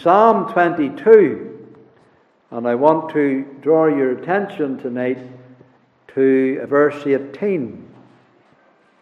Psalm 0.00 0.52
22, 0.52 1.76
and 2.50 2.66
I 2.66 2.74
want 2.74 3.12
to 3.12 3.44
draw 3.60 3.86
your 3.86 4.10
attention 4.10 4.76
tonight 4.76 5.18
to 6.08 6.66
verse 6.66 7.06
18. 7.06 7.94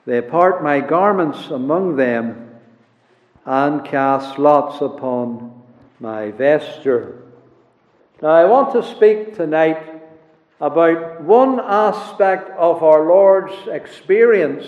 They 0.05 0.21
part 0.21 0.63
my 0.63 0.81
garments 0.81 1.49
among 1.49 1.97
them 1.97 2.51
and 3.47 3.83
cast 3.87 4.39
lots 4.39 4.83
upon 4.83 5.63
my 5.99 6.31
vesture. 6.31 7.23
Now, 8.21 8.29
I 8.29 8.45
want 8.45 8.75
to 8.75 8.95
speak 8.95 9.35
tonight 9.35 10.03
about 10.61 11.23
one 11.23 11.59
aspect 11.59 12.51
of 12.51 12.83
our 12.83 13.07
Lord's 13.07 13.67
experience 13.67 14.67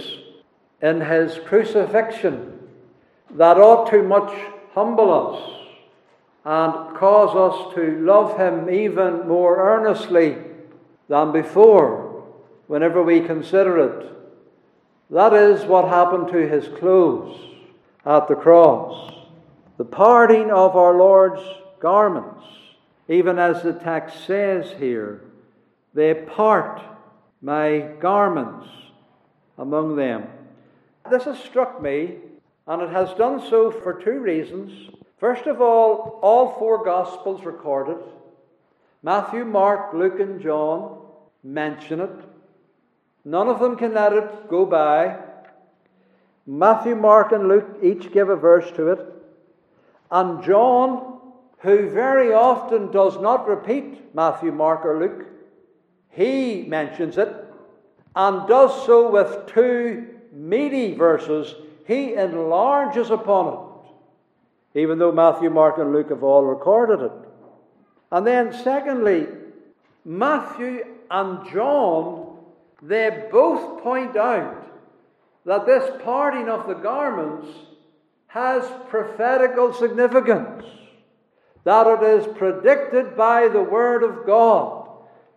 in 0.81 1.03
his 1.03 1.39
crucifixion 1.45 2.59
that 3.33 3.59
ought 3.59 3.91
to 3.91 4.03
much 4.03 4.35
humble 4.73 5.13
us 5.13 5.64
and 6.45 6.97
cause 6.97 7.35
us 7.35 7.75
to 7.75 7.99
love 8.01 8.37
him 8.39 8.69
even 8.69 9.27
more 9.27 9.57
earnestly 9.57 10.37
than 11.09 11.33
before 11.33 12.25
whenever 12.67 13.03
we 13.03 13.21
consider 13.21 13.79
it. 13.79 14.11
That 15.11 15.33
is 15.33 15.65
what 15.65 15.89
happened 15.89 16.29
to 16.29 16.49
his 16.49 16.69
clothes 16.79 17.39
at 18.05 18.29
the 18.29 18.35
cross. 18.35 19.13
The 19.77 19.85
parting 19.85 20.51
of 20.51 20.77
our 20.77 20.97
Lord's 20.97 21.43
garments, 21.81 22.45
even 23.09 23.39
as 23.39 23.63
the 23.63 23.73
text 23.73 24.27
says 24.27 24.75
here, 24.79 25.23
they 25.95 26.15
part 26.15 26.83
my 27.41 27.81
garments 28.01 28.67
among 29.59 29.97
them. 29.97 30.27
This 31.11 31.25
has 31.25 31.39
struck 31.39 31.81
me, 31.83 32.17
and 32.67 32.83
it 32.83 32.91
has 32.91 33.13
done 33.15 33.41
so 33.49 33.71
for 33.71 33.93
two 33.95 34.21
reasons. 34.21 34.91
First 35.25 35.47
of 35.47 35.63
all, 35.63 36.19
all 36.21 36.51
four 36.59 36.85
Gospels 36.85 37.47
recorded 37.47 37.97
Matthew, 39.03 39.47
Mark, 39.47 39.95
Luke, 39.95 40.21
and 40.21 40.39
John 40.39 40.99
mention 41.43 42.01
it. 42.01 42.11
None 43.25 43.49
of 43.49 43.59
them 43.59 43.77
can 43.77 43.95
let 43.95 44.13
it 44.13 44.51
go 44.51 44.67
by. 44.67 45.17
Matthew, 46.47 46.95
Mark, 46.95 47.33
and 47.33 47.49
Luke 47.49 47.79
each 47.83 48.13
give 48.13 48.29
a 48.29 48.37
verse 48.37 48.71
to 48.73 48.89
it. 48.89 49.01
And 50.11 50.45
John, 50.45 51.21
who 51.61 51.89
very 51.89 52.35
often 52.35 52.91
does 52.91 53.19
not 53.19 53.49
repeat 53.49 54.15
Matthew, 54.15 54.53
Mark, 54.53 54.85
or 54.85 54.99
Luke, 54.99 55.25
he 56.11 56.67
mentions 56.69 57.17
it 57.17 57.35
and 58.15 58.47
does 58.47 58.85
so 58.85 59.11
with 59.11 59.47
two 59.47 60.07
meaty 60.33 60.95
verses. 60.95 61.55
He 61.87 62.13
enlarges 62.13 63.09
upon 63.09 63.55
it, 63.55 63.64
even 64.75 64.99
though 64.99 65.13
Matthew, 65.13 65.51
Mark, 65.51 65.79
and 65.79 65.93
Luke 65.93 66.11
have 66.11 66.23
all 66.23 66.45
recorded 66.45 67.01
it. 67.01 67.13
And 68.11 68.27
then, 68.27 68.53
secondly, 68.53 69.27
Matthew 70.05 70.85
and 71.11 71.49
John, 71.51 72.39
they 72.83 73.29
both 73.31 73.83
point 73.83 74.17
out 74.17 74.67
that 75.47 75.67
this 75.67 75.91
parting 76.03 76.49
of 76.49 76.67
the 76.67 76.75
garments 76.75 77.49
has 78.27 78.69
prophetical 78.89 79.73
significance, 79.73 80.65
that 81.65 81.87
it 81.87 82.03
is 82.03 82.37
predicted 82.37 83.17
by 83.17 83.49
the 83.49 83.63
Word 83.63 84.03
of 84.03 84.27
God. 84.27 84.89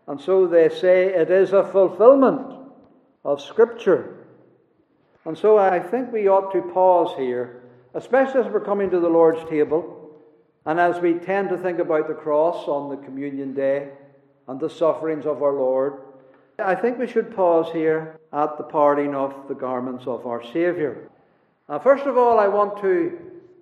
And 0.07 0.19
so 0.19 0.47
they 0.47 0.69
say 0.69 1.05
it 1.13 1.29
is 1.29 1.53
a 1.53 1.63
fulfillment 1.63 2.55
of 3.23 3.41
Scripture. 3.41 4.25
And 5.25 5.37
so 5.37 5.57
I 5.57 5.79
think 5.79 6.11
we 6.11 6.27
ought 6.27 6.51
to 6.53 6.61
pause 6.73 7.15
here, 7.17 7.56
especially 7.97 8.41
as 8.41 8.45
we're 8.45 8.59
coming 8.59 8.91
to 8.91 8.99
the 8.99 9.09
Lord's 9.09 9.43
table, 9.49 10.11
and 10.67 10.79
as 10.79 10.99
we 10.99 11.15
tend 11.15 11.49
to 11.49 11.57
think 11.57 11.79
about 11.79 12.07
the 12.07 12.13
cross 12.13 12.67
on 12.67 12.89
the 12.89 13.03
communion 13.03 13.55
day 13.55 13.89
and 14.47 14.59
the 14.59 14.69
sufferings 14.69 15.25
of 15.25 15.41
our 15.41 15.53
Lord. 15.53 16.01
I 16.59 16.75
think 16.75 16.99
we 16.99 17.07
should 17.07 17.35
pause 17.35 17.73
here 17.73 18.19
at 18.31 18.55
the 18.57 18.63
parting 18.63 19.15
of 19.15 19.47
the 19.47 19.55
garments 19.55 20.05
of 20.05 20.27
our 20.27 20.43
Saviour. 20.43 21.09
Now, 21.67 21.79
first 21.79 22.05
of 22.05 22.17
all, 22.17 22.37
I 22.37 22.47
want 22.47 22.79
to 22.81 23.17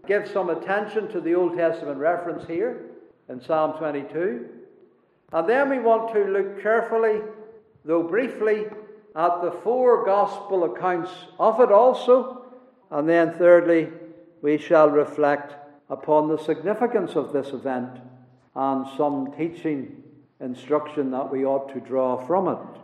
give 0.05 0.27
some 0.27 0.49
attention 0.49 1.07
to 1.13 1.21
the 1.21 1.33
Old 1.33 1.55
Testament 1.55 1.97
reference 1.97 2.45
here 2.45 2.87
in 3.29 3.41
Psalm 3.41 3.77
22. 3.77 4.49
And 5.31 5.47
then 5.47 5.69
we 5.69 5.79
want 5.79 6.13
to 6.13 6.25
look 6.25 6.61
carefully, 6.61 7.21
though 7.85 8.03
briefly, 8.03 8.65
at 9.15 9.41
the 9.41 9.55
four 9.63 10.03
gospel 10.05 10.65
accounts 10.65 11.11
of 11.39 11.61
it 11.61 11.71
also. 11.71 12.45
And 12.91 13.07
then, 13.07 13.33
thirdly, 13.33 13.91
we 14.41 14.57
shall 14.57 14.89
reflect 14.89 15.55
upon 15.89 16.27
the 16.27 16.37
significance 16.37 17.15
of 17.15 17.33
this 17.33 17.49
event 17.49 17.99
and 18.55 18.85
some 18.97 19.33
teaching 19.37 20.03
instruction 20.39 21.11
that 21.11 21.31
we 21.31 21.45
ought 21.45 21.73
to 21.73 21.79
draw 21.79 22.17
from 22.25 22.47
it. 22.47 22.81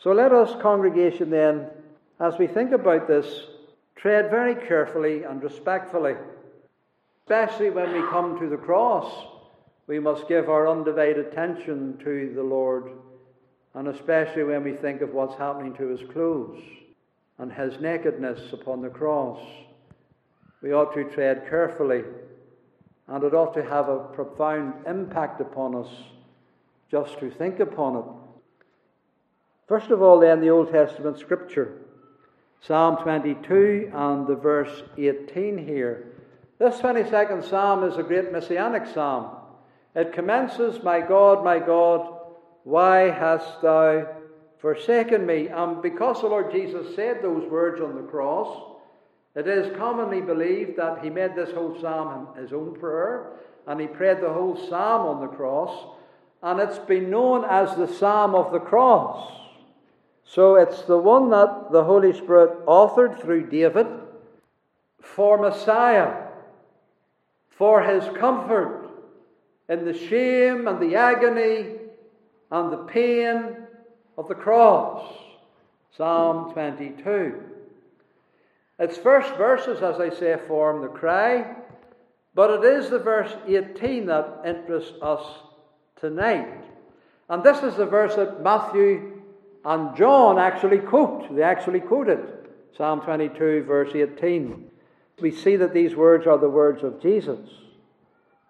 So 0.00 0.12
let 0.12 0.32
us, 0.32 0.60
congregation, 0.62 1.30
then, 1.30 1.66
as 2.20 2.38
we 2.38 2.46
think 2.46 2.72
about 2.72 3.08
this, 3.08 3.26
tread 3.96 4.30
very 4.30 4.54
carefully 4.54 5.24
and 5.24 5.42
respectfully. 5.42 6.14
Especially 7.22 7.70
when 7.70 7.92
we 7.92 8.08
come 8.08 8.38
to 8.38 8.48
the 8.48 8.56
cross, 8.56 9.12
we 9.86 9.98
must 9.98 10.28
give 10.28 10.48
our 10.48 10.68
undivided 10.68 11.26
attention 11.26 11.98
to 12.04 12.32
the 12.34 12.42
Lord, 12.42 12.92
and 13.74 13.88
especially 13.88 14.44
when 14.44 14.62
we 14.62 14.72
think 14.72 15.00
of 15.00 15.12
what's 15.12 15.36
happening 15.36 15.74
to 15.74 15.88
his 15.88 16.08
clothes 16.10 16.62
and 17.38 17.52
his 17.52 17.80
nakedness 17.80 18.52
upon 18.52 18.82
the 18.82 18.88
cross. 18.88 19.40
We 20.62 20.72
ought 20.72 20.92
to 20.94 21.04
tread 21.04 21.48
carefully, 21.48 22.02
and 23.06 23.22
it 23.22 23.34
ought 23.34 23.54
to 23.54 23.62
have 23.62 23.88
a 23.88 23.98
profound 23.98 24.86
impact 24.86 25.40
upon 25.40 25.76
us 25.76 25.88
just 26.90 27.18
to 27.20 27.30
think 27.30 27.60
upon 27.60 27.96
it. 27.96 28.04
First 29.68 29.90
of 29.90 30.02
all, 30.02 30.20
then, 30.20 30.40
the 30.40 30.50
Old 30.50 30.72
Testament 30.72 31.18
scripture. 31.18 31.82
Psalm 32.60 32.96
22 33.02 33.92
and 33.94 34.26
the 34.26 34.34
verse 34.34 34.82
18 34.96 35.58
here. 35.58 36.12
This 36.58 36.76
22nd 36.78 37.48
psalm 37.48 37.84
is 37.84 37.96
a 37.96 38.02
great 38.02 38.32
messianic 38.32 38.86
psalm. 38.92 39.36
It 39.94 40.12
commences, 40.12 40.82
My 40.82 41.00
God, 41.00 41.44
my 41.44 41.60
God, 41.60 42.18
why 42.64 43.10
hast 43.10 43.62
thou 43.62 44.08
forsaken 44.58 45.24
me? 45.24 45.48
And 45.48 45.80
because 45.80 46.20
the 46.20 46.26
Lord 46.26 46.50
Jesus 46.50 46.96
said 46.96 47.22
those 47.22 47.48
words 47.48 47.80
on 47.80 47.94
the 47.94 48.02
cross, 48.02 48.77
it 49.46 49.46
is 49.46 49.76
commonly 49.76 50.20
believed 50.20 50.76
that 50.76 51.02
he 51.02 51.10
made 51.10 51.34
this 51.36 51.52
whole 51.52 51.78
psalm 51.80 52.28
his 52.36 52.52
own 52.52 52.74
prayer, 52.78 53.32
and 53.66 53.80
he 53.80 53.86
prayed 53.86 54.20
the 54.20 54.32
whole 54.32 54.56
psalm 54.56 55.06
on 55.06 55.20
the 55.20 55.36
cross, 55.36 55.94
and 56.42 56.60
it's 56.60 56.78
been 56.78 57.10
known 57.10 57.44
as 57.44 57.76
the 57.76 57.86
Psalm 57.86 58.34
of 58.34 58.52
the 58.52 58.60
Cross. 58.60 59.32
So 60.24 60.54
it's 60.54 60.82
the 60.82 60.98
one 60.98 61.30
that 61.30 61.72
the 61.72 61.82
Holy 61.82 62.12
Spirit 62.12 62.64
authored 62.66 63.20
through 63.20 63.48
David 63.48 63.86
for 65.00 65.38
Messiah, 65.38 66.26
for 67.50 67.82
his 67.82 68.04
comfort 68.16 68.90
in 69.68 69.84
the 69.84 69.94
shame 69.94 70.68
and 70.68 70.80
the 70.80 70.96
agony 70.96 71.76
and 72.50 72.72
the 72.72 72.84
pain 72.84 73.56
of 74.16 74.28
the 74.28 74.34
cross. 74.34 75.12
Psalm 75.96 76.52
22. 76.52 77.42
Its 78.78 78.96
first 78.96 79.34
verses, 79.34 79.82
as 79.82 79.98
I 80.00 80.10
say, 80.10 80.38
form 80.46 80.82
the 80.82 80.88
cry, 80.88 81.56
but 82.34 82.50
it 82.50 82.64
is 82.64 82.90
the 82.90 83.00
verse 83.00 83.34
18 83.46 84.06
that 84.06 84.42
interests 84.46 84.92
us 85.02 85.24
tonight. 86.00 86.64
And 87.28 87.42
this 87.42 87.62
is 87.62 87.76
the 87.76 87.86
verse 87.86 88.14
that 88.14 88.42
Matthew 88.42 89.20
and 89.64 89.96
John 89.96 90.38
actually 90.38 90.78
quote, 90.78 91.34
they 91.34 91.42
actually 91.42 91.80
quote 91.80 92.08
it. 92.08 92.20
Psalm 92.76 93.00
22, 93.00 93.64
verse 93.64 93.90
18. 93.94 94.70
We 95.20 95.32
see 95.32 95.56
that 95.56 95.74
these 95.74 95.96
words 95.96 96.28
are 96.28 96.38
the 96.38 96.48
words 96.48 96.84
of 96.84 97.02
Jesus, 97.02 97.40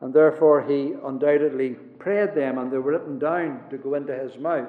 and 0.02 0.12
therefore 0.12 0.62
he 0.68 0.94
undoubtedly 1.02 1.70
prayed 1.98 2.34
them, 2.34 2.58
and 2.58 2.70
they 2.70 2.76
were 2.76 2.92
written 2.92 3.18
down 3.18 3.62
to 3.70 3.78
go 3.78 3.94
into 3.94 4.14
his 4.14 4.36
mouth. 4.36 4.68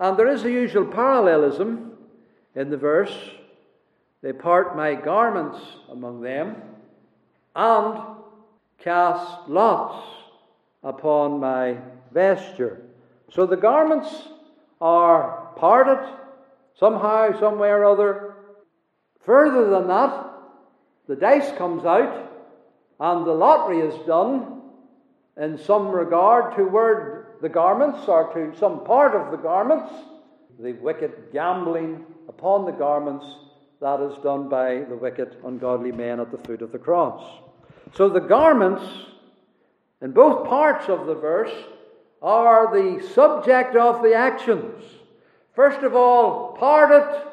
And 0.00 0.18
there 0.18 0.28
is 0.28 0.44
a 0.44 0.50
usual 0.50 0.86
parallelism 0.86 1.92
in 2.56 2.70
the 2.70 2.76
verse. 2.76 3.16
They 4.24 4.32
part 4.32 4.74
my 4.74 4.94
garments 4.94 5.58
among 5.90 6.22
them, 6.22 6.56
and 7.54 8.00
cast 8.78 9.50
lots 9.50 10.02
upon 10.82 11.40
my 11.40 11.76
vesture. 12.10 12.80
So 13.30 13.44
the 13.44 13.58
garments 13.58 14.08
are 14.80 15.52
parted 15.56 15.98
somehow, 16.80 17.38
some 17.38 17.58
way 17.58 17.68
or 17.68 17.84
other. 17.84 18.36
Further 19.26 19.68
than 19.68 19.88
that, 19.88 20.26
the 21.06 21.16
dice 21.16 21.52
comes 21.58 21.84
out 21.84 22.32
and 22.98 23.26
the 23.26 23.32
lottery 23.32 23.80
is 23.80 24.06
done 24.06 24.62
in 25.36 25.58
some 25.58 25.88
regard 25.88 26.56
toward 26.56 27.26
the 27.42 27.50
garments 27.50 28.08
or 28.08 28.32
to 28.32 28.58
some 28.58 28.86
part 28.86 29.14
of 29.14 29.30
the 29.32 29.36
garments. 29.36 29.92
The 30.58 30.72
wicked 30.72 31.12
gambling 31.30 32.06
upon 32.26 32.64
the 32.64 32.72
garments 32.72 33.26
that 33.84 34.00
is 34.00 34.16
done 34.22 34.48
by 34.48 34.76
the 34.88 34.96
wicked, 34.96 35.36
ungodly 35.44 35.92
men 35.92 36.18
at 36.18 36.30
the 36.30 36.38
foot 36.38 36.62
of 36.62 36.72
the 36.72 36.78
cross. 36.78 37.22
So 37.94 38.08
the 38.08 38.18
garments 38.18 38.82
in 40.00 40.12
both 40.12 40.48
parts 40.48 40.88
of 40.88 41.06
the 41.06 41.14
verse 41.14 41.52
are 42.22 42.72
the 42.74 43.06
subject 43.08 43.76
of 43.76 44.02
the 44.02 44.14
actions. 44.14 44.82
First 45.54 45.82
of 45.82 45.94
all, 45.94 46.56
part 46.56 46.92
it 46.92 47.26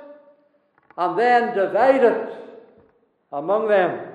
and 0.98 1.18
then 1.18 1.56
divide 1.56 2.04
it 2.04 2.34
among 3.32 3.70
them. 3.70 4.10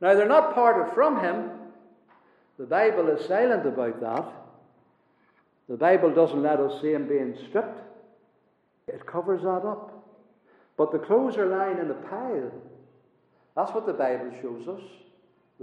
Now, 0.00 0.14
they're 0.14 0.28
not 0.28 0.54
parted 0.54 0.94
from 0.94 1.18
him. 1.18 1.50
The 2.56 2.66
Bible 2.66 3.08
is 3.08 3.26
silent 3.26 3.66
about 3.66 4.00
that. 4.00 4.32
The 5.68 5.76
Bible 5.76 6.14
doesn't 6.14 6.40
let 6.40 6.60
us 6.60 6.80
see 6.80 6.92
him 6.92 7.08
being 7.08 7.36
stripped, 7.48 7.80
it 8.86 9.04
covers 9.04 9.42
that 9.42 9.66
up. 9.66 10.01
But 10.76 10.92
the 10.92 10.98
clothes 10.98 11.36
are 11.36 11.46
lying 11.46 11.78
in 11.78 11.90
a 11.90 11.94
pile. 11.94 12.50
That's 13.54 13.72
what 13.72 13.86
the 13.86 13.92
Bible 13.92 14.32
shows 14.40 14.68
us 14.68 14.82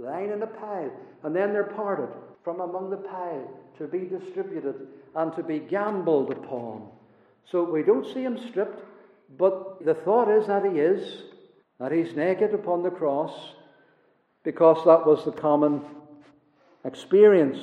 lying 0.00 0.30
in 0.30 0.42
a 0.42 0.46
pile. 0.46 0.90
And 1.22 1.34
then 1.34 1.52
they're 1.52 1.64
parted 1.64 2.08
from 2.42 2.60
among 2.60 2.90
the 2.90 2.96
pile 2.96 3.48
to 3.78 3.86
be 3.86 4.00
distributed 4.00 4.88
and 5.14 5.34
to 5.34 5.42
be 5.42 5.58
gambled 5.58 6.30
upon. 6.30 6.88
So 7.50 7.64
we 7.64 7.82
don't 7.82 8.06
see 8.06 8.22
him 8.22 8.38
stripped, 8.48 8.82
but 9.38 9.84
the 9.84 9.94
thought 9.94 10.30
is 10.30 10.46
that 10.46 10.64
he 10.64 10.78
is, 10.78 11.22
that 11.78 11.92
he's 11.92 12.14
naked 12.14 12.54
upon 12.54 12.82
the 12.82 12.90
cross, 12.90 13.54
because 14.42 14.84
that 14.84 15.06
was 15.06 15.24
the 15.24 15.32
common 15.32 15.82
experience 16.84 17.58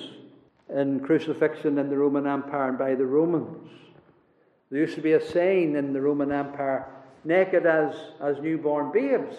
in 0.73 0.99
crucifixion 0.99 1.77
in 1.77 1.89
the 1.89 1.97
Roman 1.97 2.27
Empire 2.27 2.69
and 2.69 2.77
by 2.77 2.95
the 2.95 3.05
Romans. 3.05 3.69
There 4.69 4.81
used 4.81 4.95
to 4.95 5.01
be 5.01 5.13
a 5.13 5.25
saying 5.25 5.75
in 5.75 5.93
the 5.93 6.01
Roman 6.01 6.31
Empire 6.31 6.85
naked 7.27 7.65
as, 7.65 7.93
as 8.21 8.39
newborn 8.39 8.91
babes. 8.91 9.35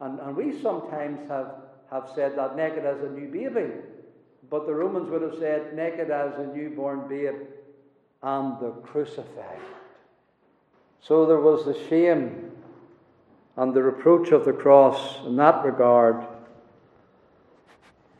And, 0.00 0.20
and 0.20 0.36
we 0.36 0.60
sometimes 0.60 1.18
have, 1.28 1.54
have 1.90 2.10
said 2.14 2.36
that 2.36 2.54
naked 2.54 2.84
as 2.84 3.02
a 3.02 3.08
new 3.08 3.28
baby. 3.28 3.72
But 4.50 4.66
the 4.66 4.74
Romans 4.74 5.10
would 5.10 5.22
have 5.22 5.38
said 5.38 5.74
naked 5.74 6.10
as 6.10 6.34
a 6.38 6.46
newborn 6.54 7.08
babe 7.08 7.34
and 8.22 8.60
the 8.60 8.70
crucified. 8.82 9.60
So 11.00 11.24
there 11.24 11.40
was 11.40 11.64
the 11.64 11.88
shame 11.88 12.52
and 13.56 13.72
the 13.72 13.82
reproach 13.82 14.32
of 14.32 14.44
the 14.44 14.52
cross 14.52 15.24
in 15.26 15.36
that 15.36 15.64
regard. 15.64 16.26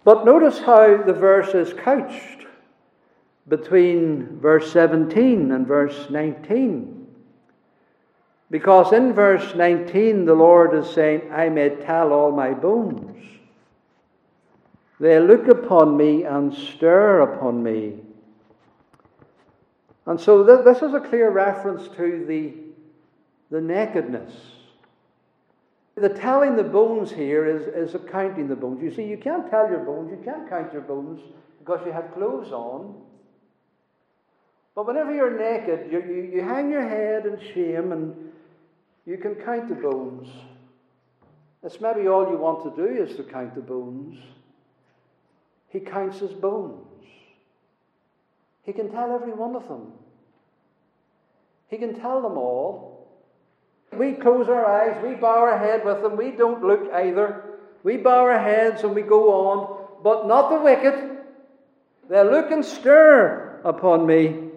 But 0.02 0.24
notice 0.24 0.60
how 0.60 1.02
the 1.02 1.12
verse 1.12 1.54
is 1.54 1.74
couched 1.74 2.46
between 3.48 4.40
verse 4.40 4.72
17 4.72 5.52
and 5.52 5.66
verse 5.66 6.08
19. 6.08 6.99
Because 8.50 8.92
in 8.92 9.12
verse 9.12 9.54
19, 9.54 10.24
the 10.24 10.34
Lord 10.34 10.74
is 10.74 10.90
saying, 10.90 11.30
I 11.32 11.48
may 11.48 11.70
tell 11.70 12.12
all 12.12 12.32
my 12.32 12.52
bones. 12.52 13.16
They 14.98 15.18
look 15.20 15.48
upon 15.48 15.96
me 15.96 16.24
and 16.24 16.52
stir 16.52 17.20
upon 17.20 17.62
me. 17.62 17.94
And 20.06 20.20
so 20.20 20.44
th- 20.44 20.64
this 20.64 20.82
is 20.82 20.94
a 20.94 21.00
clear 21.00 21.30
reference 21.30 21.88
to 21.96 22.24
the, 22.26 22.54
the 23.50 23.60
nakedness 23.60 24.32
the 26.00 26.08
telling 26.08 26.56
the 26.56 26.64
bones 26.64 27.12
here 27.12 27.46
is, 27.46 27.90
is 27.90 27.96
counting 28.10 28.48
the 28.48 28.56
bones. 28.56 28.82
You 28.82 28.92
see, 28.92 29.04
you 29.04 29.18
can't 29.18 29.50
tell 29.50 29.68
your 29.68 29.80
bones, 29.80 30.10
you 30.10 30.24
can't 30.24 30.48
count 30.48 30.72
your 30.72 30.82
bones 30.82 31.20
because 31.58 31.80
you 31.84 31.92
have 31.92 32.12
clothes 32.14 32.52
on. 32.52 32.94
But 34.74 34.86
whenever 34.86 35.14
you're 35.14 35.36
naked, 35.36 35.92
you, 35.92 36.00
you, 36.00 36.30
you 36.34 36.42
hang 36.42 36.70
your 36.70 36.88
head 36.88 37.26
in 37.26 37.38
shame 37.52 37.92
and 37.92 38.32
you 39.06 39.16
can 39.16 39.34
count 39.34 39.68
the 39.68 39.74
bones. 39.74 40.28
That's 41.62 41.80
maybe 41.80 42.08
all 42.08 42.30
you 42.30 42.38
want 42.38 42.64
to 42.64 42.82
do 42.82 43.02
is 43.02 43.16
to 43.16 43.22
count 43.22 43.54
the 43.54 43.60
bones. 43.60 44.18
He 45.68 45.80
counts 45.80 46.18
his 46.18 46.32
bones. 46.32 46.86
He 48.64 48.72
can 48.72 48.90
tell 48.90 49.14
every 49.14 49.32
one 49.32 49.56
of 49.56 49.68
them. 49.68 49.92
He 51.68 51.76
can 51.76 51.98
tell 52.00 52.22
them 52.22 52.36
all. 52.36 53.08
We 53.92 54.12
close 54.12 54.48
our 54.48 54.64
eyes, 54.64 55.02
we 55.04 55.14
bow 55.14 55.40
our 55.40 55.58
head 55.58 55.84
with 55.84 56.02
them, 56.02 56.16
we 56.16 56.30
don't 56.30 56.62
look 56.62 56.92
either. 56.92 57.44
We 57.82 57.96
bow 57.96 58.20
our 58.20 58.38
heads 58.38 58.84
and 58.84 58.94
we 58.94 59.02
go 59.02 59.32
on, 59.32 60.02
but 60.02 60.26
not 60.26 60.50
the 60.50 60.60
wicked. 60.60 61.18
They 62.08 62.22
look 62.24 62.50
and 62.50 62.64
stir 62.64 63.60
upon 63.64 64.06
me, 64.06 64.50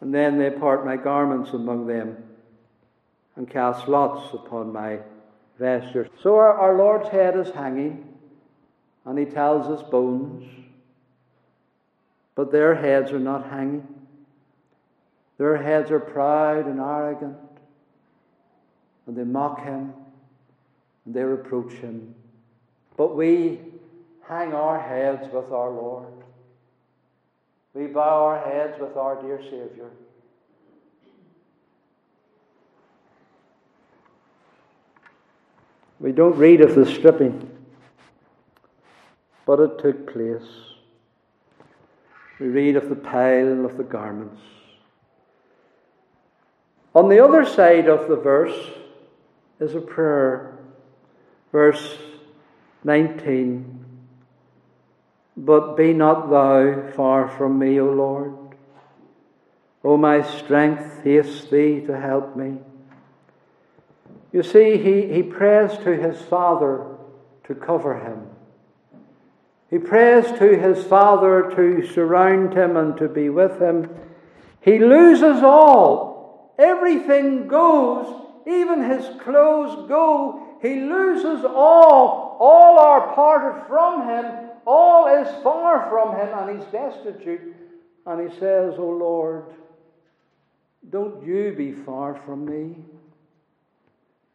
and 0.00 0.14
then 0.14 0.38
they 0.38 0.50
part 0.50 0.86
my 0.86 0.96
garments 0.96 1.50
among 1.52 1.86
them 1.86 2.27
and 3.38 3.48
cast 3.48 3.88
lots 3.88 4.34
upon 4.34 4.70
my 4.72 4.98
vesture. 5.58 6.08
So 6.22 6.36
our, 6.36 6.52
our 6.52 6.76
Lord's 6.76 7.08
head 7.08 7.38
is 7.38 7.48
hanging, 7.50 8.06
and 9.06 9.18
he 9.18 9.24
tells 9.24 9.66
his 9.66 9.88
bones, 9.88 10.46
but 12.34 12.52
their 12.52 12.74
heads 12.74 13.12
are 13.12 13.18
not 13.18 13.48
hanging. 13.48 13.88
Their 15.38 15.56
heads 15.56 15.90
are 15.90 16.00
proud 16.00 16.66
and 16.66 16.78
arrogant 16.80 17.38
and 19.08 19.16
they 19.16 19.24
mock 19.24 19.64
him 19.64 19.92
and 21.04 21.14
they 21.14 21.22
reproach 21.24 21.72
him. 21.72 22.14
But 22.96 23.16
we 23.16 23.60
hang 24.28 24.52
our 24.52 24.78
heads 24.78 25.32
with 25.32 25.50
our 25.50 25.70
Lord. 25.70 26.12
We 27.72 27.86
bow 27.86 28.26
our 28.26 28.38
heads 28.38 28.78
with 28.78 28.96
our 28.96 29.20
dear 29.22 29.40
Saviour. 29.42 29.90
We 36.00 36.12
don't 36.12 36.36
read 36.36 36.60
of 36.60 36.74
the 36.74 36.86
stripping, 36.86 37.50
but 39.44 39.60
it 39.60 39.78
took 39.78 40.12
place. 40.12 40.48
We 42.38 42.46
read 42.46 42.76
of 42.76 42.88
the 42.88 42.96
pile 42.96 43.64
of 43.64 43.76
the 43.76 43.84
garments. 43.84 44.40
On 46.94 47.08
the 47.08 47.22
other 47.22 47.44
side 47.44 47.88
of 47.88 48.08
the 48.08 48.16
verse, 48.16 48.70
is 49.60 49.74
a 49.74 49.80
prayer. 49.80 50.58
Verse 51.52 51.98
19 52.84 53.84
But 55.36 55.76
be 55.76 55.92
not 55.92 56.30
thou 56.30 56.90
far 56.94 57.28
from 57.28 57.58
me, 57.58 57.80
O 57.80 57.86
Lord. 57.86 58.34
O 59.84 59.96
my 59.96 60.22
strength, 60.22 61.02
haste 61.04 61.50
thee 61.50 61.80
to 61.86 61.98
help 61.98 62.36
me. 62.36 62.58
You 64.32 64.42
see, 64.42 64.76
he, 64.76 65.12
he 65.12 65.22
prays 65.22 65.76
to 65.78 65.96
his 65.96 66.20
Father 66.22 66.86
to 67.44 67.54
cover 67.54 67.98
him. 67.98 68.26
He 69.70 69.78
prays 69.78 70.26
to 70.38 70.58
his 70.58 70.84
Father 70.84 71.52
to 71.56 71.86
surround 71.92 72.54
him 72.54 72.76
and 72.76 72.96
to 72.98 73.08
be 73.08 73.28
with 73.28 73.60
him. 73.60 73.90
He 74.60 74.78
loses 74.78 75.42
all. 75.42 76.54
Everything 76.58 77.48
goes 77.48 78.28
even 78.48 78.82
his 78.82 79.04
clothes 79.20 79.88
go. 79.88 80.56
He 80.62 80.80
loses 80.80 81.44
all. 81.44 82.38
All 82.40 82.78
are 82.78 83.14
parted 83.14 83.66
from 83.66 84.08
him. 84.08 84.50
All 84.66 85.06
is 85.06 85.28
far 85.42 85.88
from 85.90 86.16
him, 86.16 86.28
and 86.32 86.58
he's 86.58 86.72
destitute. 86.72 87.54
And 88.06 88.30
he 88.30 88.38
says, 88.38 88.74
O 88.78 88.88
Lord, 88.88 89.44
don't 90.88 91.22
you 91.26 91.54
be 91.56 91.72
far 91.72 92.20
from 92.24 92.46
me. 92.46 92.76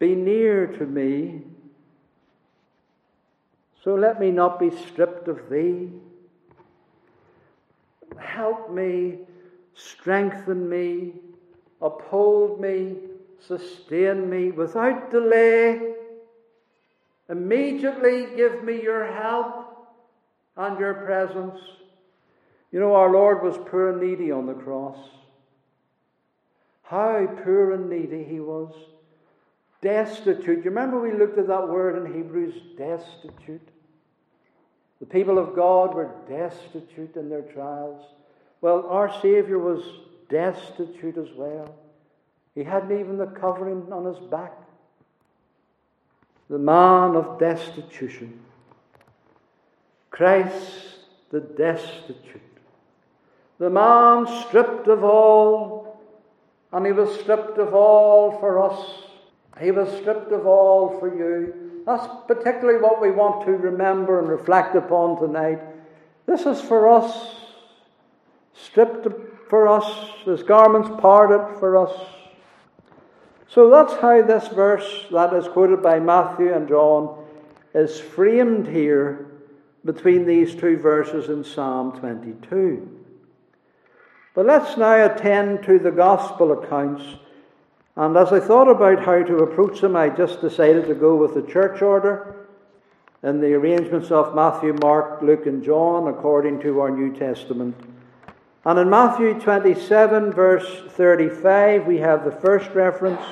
Be 0.04 0.14
near 0.14 0.66
to 0.66 0.84
me. 0.84 1.40
So 3.82 3.94
let 3.94 4.20
me 4.20 4.30
not 4.30 4.60
be 4.60 4.70
stripped 4.70 5.28
of 5.28 5.48
thee. 5.48 5.88
Help 8.18 8.70
me, 8.70 9.20
strengthen 9.72 10.68
me, 10.68 11.14
uphold 11.80 12.60
me, 12.60 12.96
sustain 13.48 14.28
me 14.28 14.50
without 14.50 15.10
delay. 15.10 15.94
Immediately 17.30 18.36
give 18.36 18.62
me 18.62 18.82
your 18.82 19.10
help 19.10 19.88
and 20.58 20.78
your 20.78 20.92
presence. 20.92 21.58
You 22.70 22.80
know, 22.80 22.94
our 22.94 23.10
Lord 23.10 23.42
was 23.42 23.56
poor 23.56 23.88
and 23.88 24.02
needy 24.02 24.30
on 24.30 24.44
the 24.44 24.52
cross. 24.52 24.98
How 26.82 27.26
poor 27.42 27.72
and 27.72 27.88
needy 27.88 28.22
he 28.22 28.40
was. 28.40 28.74
Destitute. 29.84 30.64
You 30.64 30.70
remember 30.70 30.98
we 30.98 31.12
looked 31.12 31.38
at 31.38 31.46
that 31.46 31.68
word 31.68 32.02
in 32.02 32.14
Hebrews 32.14 32.54
destitute? 32.78 33.68
The 34.98 35.06
people 35.06 35.38
of 35.38 35.54
God 35.54 35.94
were 35.94 36.10
destitute 36.26 37.16
in 37.16 37.28
their 37.28 37.42
trials. 37.42 38.02
Well, 38.62 38.86
our 38.88 39.12
Savior 39.20 39.58
was 39.58 39.84
destitute 40.30 41.18
as 41.18 41.28
well. 41.36 41.74
He 42.54 42.64
hadn't 42.64 42.98
even 42.98 43.18
the 43.18 43.26
covering 43.26 43.92
on 43.92 44.06
his 44.06 44.18
back. 44.30 44.54
The 46.48 46.58
man 46.58 47.14
of 47.14 47.38
destitution. 47.38 48.40
Christ 50.10 50.94
the 51.30 51.40
destitute. 51.40 52.40
The 53.58 53.68
man 53.68 54.26
stripped 54.46 54.88
of 54.88 55.04
all, 55.04 56.00
and 56.72 56.86
he 56.86 56.92
was 56.92 57.20
stripped 57.20 57.58
of 57.58 57.74
all 57.74 58.38
for 58.40 58.62
us. 58.62 59.04
He 59.60 59.70
was 59.70 59.88
stripped 59.98 60.32
of 60.32 60.46
all 60.46 60.98
for 60.98 61.14
you. 61.14 61.82
That's 61.86 62.06
particularly 62.26 62.80
what 62.80 63.00
we 63.00 63.10
want 63.10 63.44
to 63.46 63.52
remember 63.52 64.18
and 64.18 64.28
reflect 64.28 64.74
upon 64.74 65.20
tonight. 65.20 65.60
This 66.26 66.46
is 66.46 66.60
for 66.60 66.88
us, 66.88 67.36
stripped 68.54 69.06
for 69.48 69.68
us, 69.68 69.84
his 70.24 70.42
garments 70.42 70.88
parted 70.98 71.58
for 71.58 71.76
us. 71.76 71.94
So 73.48 73.70
that's 73.70 73.92
how 74.00 74.22
this 74.22 74.48
verse 74.48 75.06
that 75.12 75.32
is 75.34 75.46
quoted 75.46 75.82
by 75.82 76.00
Matthew 76.00 76.52
and 76.52 76.66
John 76.66 77.24
is 77.74 78.00
framed 78.00 78.66
here 78.66 79.26
between 79.84 80.26
these 80.26 80.54
two 80.54 80.78
verses 80.78 81.28
in 81.28 81.44
Psalm 81.44 81.92
22. 82.00 83.00
But 84.34 84.46
let's 84.46 84.76
now 84.76 85.04
attend 85.04 85.62
to 85.64 85.78
the 85.78 85.90
gospel 85.90 86.52
accounts. 86.52 87.04
And 87.96 88.16
as 88.16 88.32
I 88.32 88.40
thought 88.40 88.68
about 88.68 89.04
how 89.04 89.22
to 89.22 89.38
approach 89.38 89.80
them, 89.80 89.94
I 89.94 90.08
just 90.08 90.40
decided 90.40 90.86
to 90.86 90.94
go 90.94 91.14
with 91.14 91.34
the 91.34 91.42
church 91.42 91.80
order 91.80 92.34
in 93.22 93.40
the 93.40 93.54
arrangements 93.54 94.10
of 94.10 94.34
Matthew, 94.34 94.74
Mark, 94.82 95.22
Luke, 95.22 95.46
and 95.46 95.62
John 95.62 96.08
according 96.08 96.60
to 96.60 96.80
our 96.80 96.90
New 96.90 97.16
Testament. 97.16 97.76
And 98.64 98.78
in 98.78 98.90
Matthew 98.90 99.38
27, 99.38 100.32
verse 100.32 100.82
35, 100.90 101.86
we 101.86 101.98
have 101.98 102.24
the 102.24 102.32
first 102.32 102.70
reference. 102.70 103.22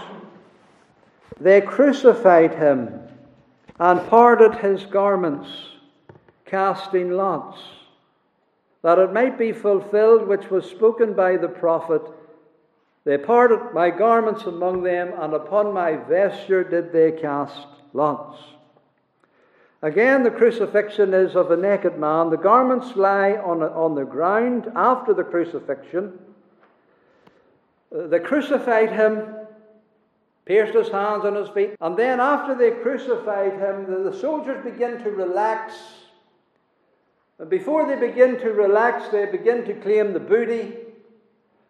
They 1.41 1.61
crucified 1.61 2.55
him 2.55 3.01
and 3.81 4.09
parted 4.09 4.55
his 4.57 4.85
garments, 4.85 5.49
casting 6.45 7.11
lots, 7.11 7.59
that 8.83 8.99
it 8.99 9.13
might 9.13 9.39
be 9.39 9.53
fulfilled 9.53 10.29
which 10.29 10.51
was 10.51 10.71
spoken 10.71 11.15
by 11.15 11.37
the 11.37 11.49
prophet. 11.49 12.03
They 13.05 13.19
parted 13.19 13.75
my 13.75 13.91
garments 13.91 14.45
among 14.45 14.83
them, 14.83 15.13
and 15.19 15.35
upon 15.35 15.73
my 15.73 15.97
vesture 15.97 16.63
did 16.63 16.93
they 16.93 17.13
cast 17.13 17.67
lots. 17.93 18.39
Again, 19.83 20.23
the 20.23 20.31
crucifixion 20.31 21.13
is 21.13 21.35
of 21.35 21.51
a 21.51 21.57
naked 21.57 21.99
man. 21.99 22.31
The 22.31 22.37
garments 22.37 22.95
lie 22.95 23.33
on, 23.33 23.63
on 23.63 23.97
the 23.97 24.05
ground 24.05 24.71
after 24.77 25.13
the 25.13 25.25
crucifixion. 25.25 26.19
They 27.91 28.21
crucified 28.21 28.93
him 28.93 29.35
pierced 30.45 30.75
his 30.75 30.89
hands 30.89 31.25
and 31.25 31.37
his 31.37 31.49
feet. 31.51 31.77
And 31.81 31.97
then, 31.97 32.21
after 32.21 32.55
they 32.55 32.71
crucified 32.83 33.55
him, 33.55 33.87
the, 33.91 34.11
the 34.11 34.19
soldiers 34.19 34.63
begin 34.65 35.03
to 35.03 35.11
relax. 35.11 35.75
And 37.39 37.49
before 37.49 37.87
they 37.87 37.97
begin 37.97 38.39
to 38.41 38.53
relax, 38.53 39.09
they 39.09 39.27
begin 39.27 39.65
to 39.65 39.75
claim 39.75 40.13
the 40.13 40.21
booty, 40.21 40.77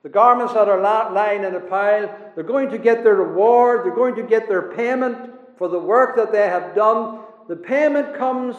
the 0.02 0.09
garments 0.09 0.54
that 0.54 0.68
are 0.68 0.80
lying 0.80 1.44
in 1.44 1.54
a 1.54 1.61
pile. 1.61 2.14
They're 2.35 2.44
going 2.44 2.71
to 2.71 2.78
get 2.78 3.04
their 3.04 3.14
reward, 3.14 3.85
they're 3.85 3.94
going 3.94 4.16
to 4.16 4.23
get 4.23 4.49
their 4.49 4.73
payment 4.73 5.30
for 5.59 5.68
the 5.68 5.78
work 5.78 6.16
that 6.16 6.32
they 6.32 6.49
have 6.49 6.75
done. 6.75 7.21
The 7.49 7.56
payment 7.56 8.16
comes 8.16 8.56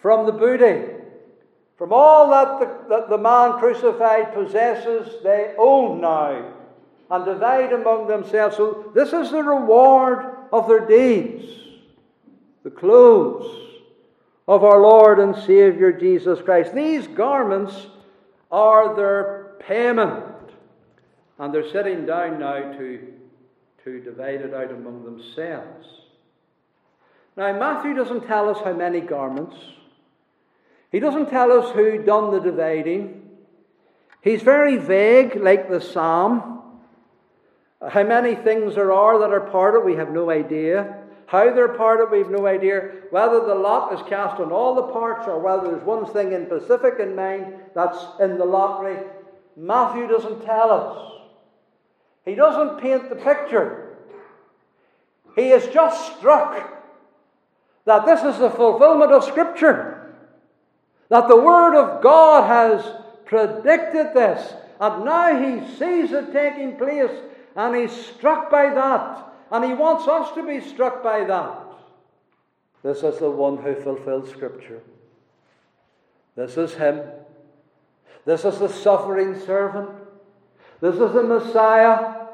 from 0.00 0.26
the 0.26 0.32
booty. 0.32 0.92
From 1.76 1.92
all 1.92 2.30
that 2.30 2.60
the, 2.60 2.88
that 2.88 3.08
the 3.10 3.18
man 3.18 3.58
crucified 3.58 4.32
possesses, 4.32 5.22
they 5.22 5.54
own 5.58 6.00
now 6.00 6.52
and 7.10 7.24
divide 7.24 7.72
among 7.72 8.08
themselves. 8.08 8.56
So, 8.56 8.90
this 8.94 9.12
is 9.12 9.30
the 9.30 9.42
reward 9.42 10.24
of 10.52 10.68
their 10.68 10.86
deeds 10.86 11.44
the 12.66 12.70
clothes 12.70 13.46
of 14.48 14.64
our 14.64 14.80
Lord 14.80 15.20
and 15.20 15.36
Savior 15.36 15.92
Jesus 15.92 16.40
Christ. 16.42 16.74
These 16.74 17.06
garments 17.06 17.86
are 18.50 18.96
their 18.96 19.54
payment. 19.60 20.24
And 21.38 21.52
they're 21.52 21.70
sitting 21.70 22.06
down 22.06 22.38
now 22.40 22.72
to, 22.72 23.12
to 23.84 24.00
divide 24.00 24.40
it 24.40 24.54
out 24.54 24.70
among 24.70 25.04
themselves. 25.04 25.86
Now, 27.36 27.52
Matthew 27.58 27.94
doesn't 27.94 28.26
tell 28.26 28.48
us 28.48 28.58
how 28.64 28.72
many 28.72 29.00
garments. 29.00 29.56
He 30.90 31.00
doesn't 31.00 31.28
tell 31.28 31.52
us 31.52 31.74
who 31.74 32.02
done 32.02 32.30
the 32.32 32.40
dividing. 32.40 33.28
He's 34.22 34.42
very 34.42 34.78
vague, 34.78 35.36
like 35.36 35.68
the 35.68 35.80
psalm. 35.80 36.62
How 37.86 38.02
many 38.02 38.34
things 38.34 38.74
there 38.74 38.92
are 38.92 39.18
that 39.18 39.32
are 39.32 39.50
parted, 39.50 39.84
we 39.84 39.96
have 39.96 40.10
no 40.10 40.30
idea. 40.30 41.02
How 41.26 41.52
they're 41.52 41.74
parted, 41.74 42.10
we 42.10 42.18
have 42.18 42.30
no 42.30 42.46
idea. 42.46 42.92
Whether 43.10 43.40
the 43.40 43.54
lot 43.54 43.92
is 43.92 44.08
cast 44.08 44.40
on 44.40 44.52
all 44.52 44.74
the 44.74 44.92
parts 44.92 45.26
or 45.28 45.38
whether 45.38 45.70
there's 45.70 45.84
one 45.84 46.06
thing 46.06 46.32
in 46.32 46.46
specific 46.46 46.98
in 47.00 47.14
mind 47.14 47.54
that's 47.74 47.98
in 48.20 48.38
the 48.38 48.44
lottery, 48.44 48.96
Matthew 49.56 50.06
doesn't 50.06 50.44
tell 50.44 50.70
us. 50.70 51.15
He 52.26 52.34
doesn't 52.34 52.80
paint 52.80 53.08
the 53.08 53.16
picture. 53.16 53.96
He 55.36 55.50
is 55.50 55.66
just 55.72 56.16
struck 56.18 56.72
that 57.84 58.04
this 58.04 58.22
is 58.24 58.38
the 58.38 58.50
fulfillment 58.50 59.12
of 59.12 59.24
Scripture. 59.24 60.14
That 61.08 61.28
the 61.28 61.40
Word 61.40 61.78
of 61.80 62.02
God 62.02 62.48
has 62.48 62.84
predicted 63.24 64.12
this. 64.12 64.54
And 64.80 65.04
now 65.04 65.40
he 65.40 65.76
sees 65.76 66.10
it 66.12 66.32
taking 66.32 66.76
place 66.76 67.16
and 67.54 67.74
he's 67.76 67.92
struck 67.92 68.50
by 68.50 68.74
that. 68.74 69.24
And 69.52 69.64
he 69.64 69.72
wants 69.72 70.08
us 70.08 70.34
to 70.34 70.44
be 70.44 70.60
struck 70.60 71.02
by 71.02 71.24
that. 71.24 71.62
This 72.82 73.04
is 73.04 73.20
the 73.20 73.30
one 73.30 73.58
who 73.58 73.74
fulfilled 73.76 74.28
Scripture. 74.28 74.80
This 76.34 76.56
is 76.56 76.74
him. 76.74 77.02
This 78.24 78.44
is 78.44 78.58
the 78.58 78.68
suffering 78.68 79.40
servant. 79.40 79.90
This 80.80 80.94
is 80.94 81.12
the 81.12 81.22
Messiah. 81.22 82.26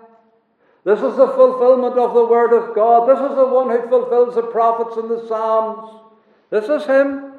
This 0.85 0.99
is 0.99 1.17
the 1.17 1.29
fulfillment 1.29 1.97
of 1.97 2.15
the 2.15 2.25
Word 2.25 2.53
of 2.53 2.75
God. 2.75 3.09
This 3.09 3.31
is 3.31 3.37
the 3.37 3.47
one 3.47 3.71
who 3.71 3.89
fulfills 3.89 4.35
the 4.35 4.43
prophets 4.43 4.97
and 4.97 5.09
the 5.09 5.27
Psalms. 5.29 6.01
This 6.51 6.69
is 6.69 6.87
him. 6.87 7.35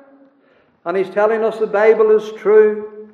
And 0.86 0.98
he's 0.98 1.10
telling 1.10 1.44
us 1.44 1.60
the 1.60 1.68
Bible 1.68 2.12
is 2.12 2.32
true. 2.40 3.10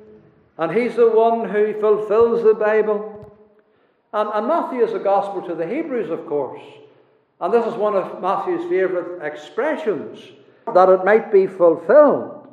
And 0.56 0.76
he's 0.76 0.96
the 0.96 1.10
one 1.10 1.48
who 1.48 1.72
fulfills 1.80 2.44
the 2.44 2.54
Bible. 2.54 3.32
And, 4.12 4.28
and 4.32 4.46
Matthew 4.46 4.84
is 4.84 4.92
a 4.92 4.98
gospel 4.98 5.42
to 5.42 5.54
the 5.54 5.66
Hebrews, 5.66 6.10
of 6.10 6.26
course. 6.26 6.62
And 7.40 7.52
this 7.52 7.66
is 7.66 7.74
one 7.74 7.96
of 7.96 8.20
Matthew's 8.20 8.68
favourite 8.68 9.24
expressions 9.24 10.20
that 10.72 10.88
it 10.88 11.04
might 11.04 11.32
be 11.32 11.46
fulfilled, 11.46 12.46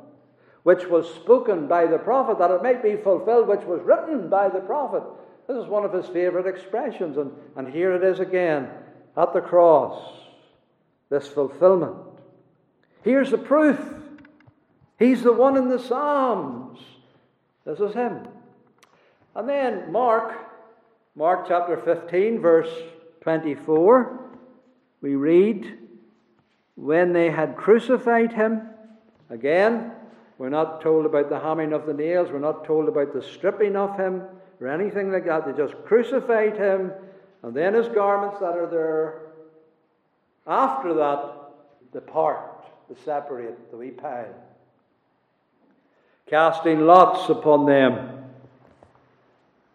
which 0.63 0.87
was 0.87 1.13
spoken 1.13 1.67
by 1.67 1.85
the 1.85 1.97
prophet, 1.97 2.39
that 2.39 2.51
it 2.51 2.63
might 2.63 2.81
be 2.81 2.95
fulfilled, 2.95 3.47
which 3.47 3.65
was 3.65 3.81
written 3.83 4.29
by 4.29 4.49
the 4.49 4.61
prophet. 4.61 5.03
This 5.47 5.57
is 5.57 5.67
one 5.67 5.85
of 5.85 5.93
his 5.93 6.05
favourite 6.07 6.47
expressions. 6.47 7.17
And, 7.17 7.31
and 7.55 7.67
here 7.67 7.93
it 7.93 8.03
is 8.03 8.19
again 8.19 8.69
at 9.15 9.33
the 9.33 9.41
cross 9.41 10.13
this 11.09 11.27
fulfillment. 11.27 11.95
Here's 13.03 13.31
the 13.31 13.37
proof. 13.37 13.79
He's 14.99 15.23
the 15.23 15.31
one 15.31 15.55
in 15.55 15.69
the 15.69 15.79
Psalms. 15.79 16.79
This 17.65 17.79
is 17.79 17.93
him. 17.93 18.27
And 19.35 19.47
then 19.47 19.91
Mark 19.91 20.47
Mark 21.17 21.47
chapter 21.47 21.77
15, 21.77 22.39
verse 22.39 22.69
24, 23.21 24.19
we 25.01 25.15
read, 25.15 25.79
When 26.75 27.11
they 27.11 27.31
had 27.31 27.57
crucified 27.57 28.33
him, 28.33 28.61
again, 29.31 29.93
we're 30.37 30.49
not 30.49 30.79
told 30.79 31.07
about 31.07 31.29
the 31.29 31.39
hammering 31.39 31.73
of 31.73 31.87
the 31.87 31.93
nails, 31.95 32.29
we're 32.29 32.37
not 32.37 32.65
told 32.65 32.87
about 32.87 33.13
the 33.13 33.23
stripping 33.23 33.75
of 33.75 33.97
him 33.97 34.21
or 34.59 34.67
anything 34.67 35.11
like 35.11 35.25
that. 35.25 35.45
They 35.45 35.53
just 35.53 35.75
crucified 35.85 36.57
him, 36.57 36.91
and 37.43 37.55
then 37.55 37.73
his 37.73 37.87
garments 37.87 38.39
that 38.39 38.57
are 38.57 38.67
there, 38.67 39.21
after 40.45 40.93
that, 40.95 41.33
the 41.93 42.01
part, 42.01 42.65
the 42.89 42.95
separate, 43.03 43.71
the 43.71 43.77
wee 43.77 43.91
pile. 43.91 44.33
Casting 46.27 46.81
lots 46.81 47.29
upon 47.29 47.65
them 47.65 48.17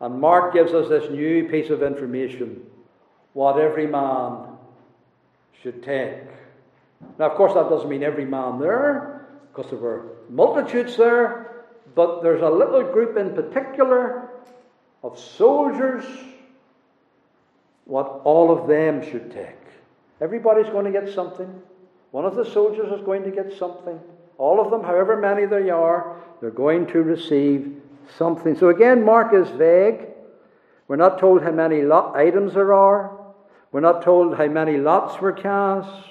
and 0.02 0.20
Mark 0.20 0.52
gives 0.52 0.74
us 0.74 0.88
this 0.88 1.08
new 1.10 1.48
piece 1.48 1.70
of 1.70 1.82
information 1.84 2.60
what 3.34 3.58
every 3.58 3.86
man 3.86 4.48
should 5.62 5.82
take. 5.84 6.24
Now, 7.20 7.30
of 7.30 7.36
course, 7.36 7.54
that 7.54 7.70
doesn't 7.70 7.88
mean 7.88 8.02
every 8.02 8.24
man 8.24 8.58
there, 8.58 9.26
because 9.54 9.70
there 9.70 9.78
were 9.78 10.16
multitudes 10.28 10.96
there, 10.96 11.66
but 11.94 12.20
there's 12.20 12.42
a 12.42 12.50
little 12.50 12.82
group 12.82 13.16
in 13.16 13.32
particular 13.32 14.28
of 15.02 15.18
soldiers, 15.18 16.04
what 17.84 18.20
all 18.24 18.56
of 18.56 18.68
them 18.68 19.02
should 19.02 19.30
take. 19.30 19.58
Everybody's 20.20 20.70
going 20.70 20.90
to 20.90 20.92
get 20.92 21.12
something. 21.12 21.62
One 22.12 22.24
of 22.24 22.36
the 22.36 22.44
soldiers 22.44 22.92
is 22.92 23.04
going 23.04 23.24
to 23.24 23.30
get 23.30 23.52
something. 23.58 23.98
All 24.38 24.60
of 24.60 24.70
them, 24.70 24.82
however 24.82 25.16
many 25.16 25.46
they 25.46 25.70
are, 25.70 26.16
they're 26.40 26.50
going 26.50 26.86
to 26.88 27.02
receive 27.02 27.80
something. 28.16 28.56
So 28.56 28.68
again, 28.68 29.04
Mark 29.04 29.34
is 29.34 29.48
vague. 29.50 30.08
We're 30.88 30.96
not 30.96 31.18
told 31.18 31.42
how 31.42 31.50
many 31.50 31.82
lot 31.82 32.16
items 32.16 32.54
there 32.54 32.72
are. 32.72 33.18
We're 33.72 33.80
not 33.80 34.02
told 34.02 34.36
how 34.36 34.48
many 34.48 34.76
lots 34.76 35.20
were 35.20 35.32
cast. 35.32 36.08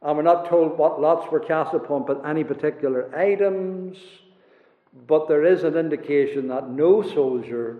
And 0.00 0.16
we're 0.16 0.22
not 0.22 0.48
told 0.48 0.78
what 0.78 1.00
lots 1.00 1.30
were 1.32 1.40
cast 1.40 1.74
upon 1.74 2.04
but 2.06 2.24
any 2.24 2.44
particular 2.44 3.14
items. 3.16 3.98
But 5.06 5.28
there 5.28 5.44
is 5.44 5.64
an 5.64 5.76
indication 5.76 6.48
that 6.48 6.70
no 6.70 7.02
soldier 7.02 7.78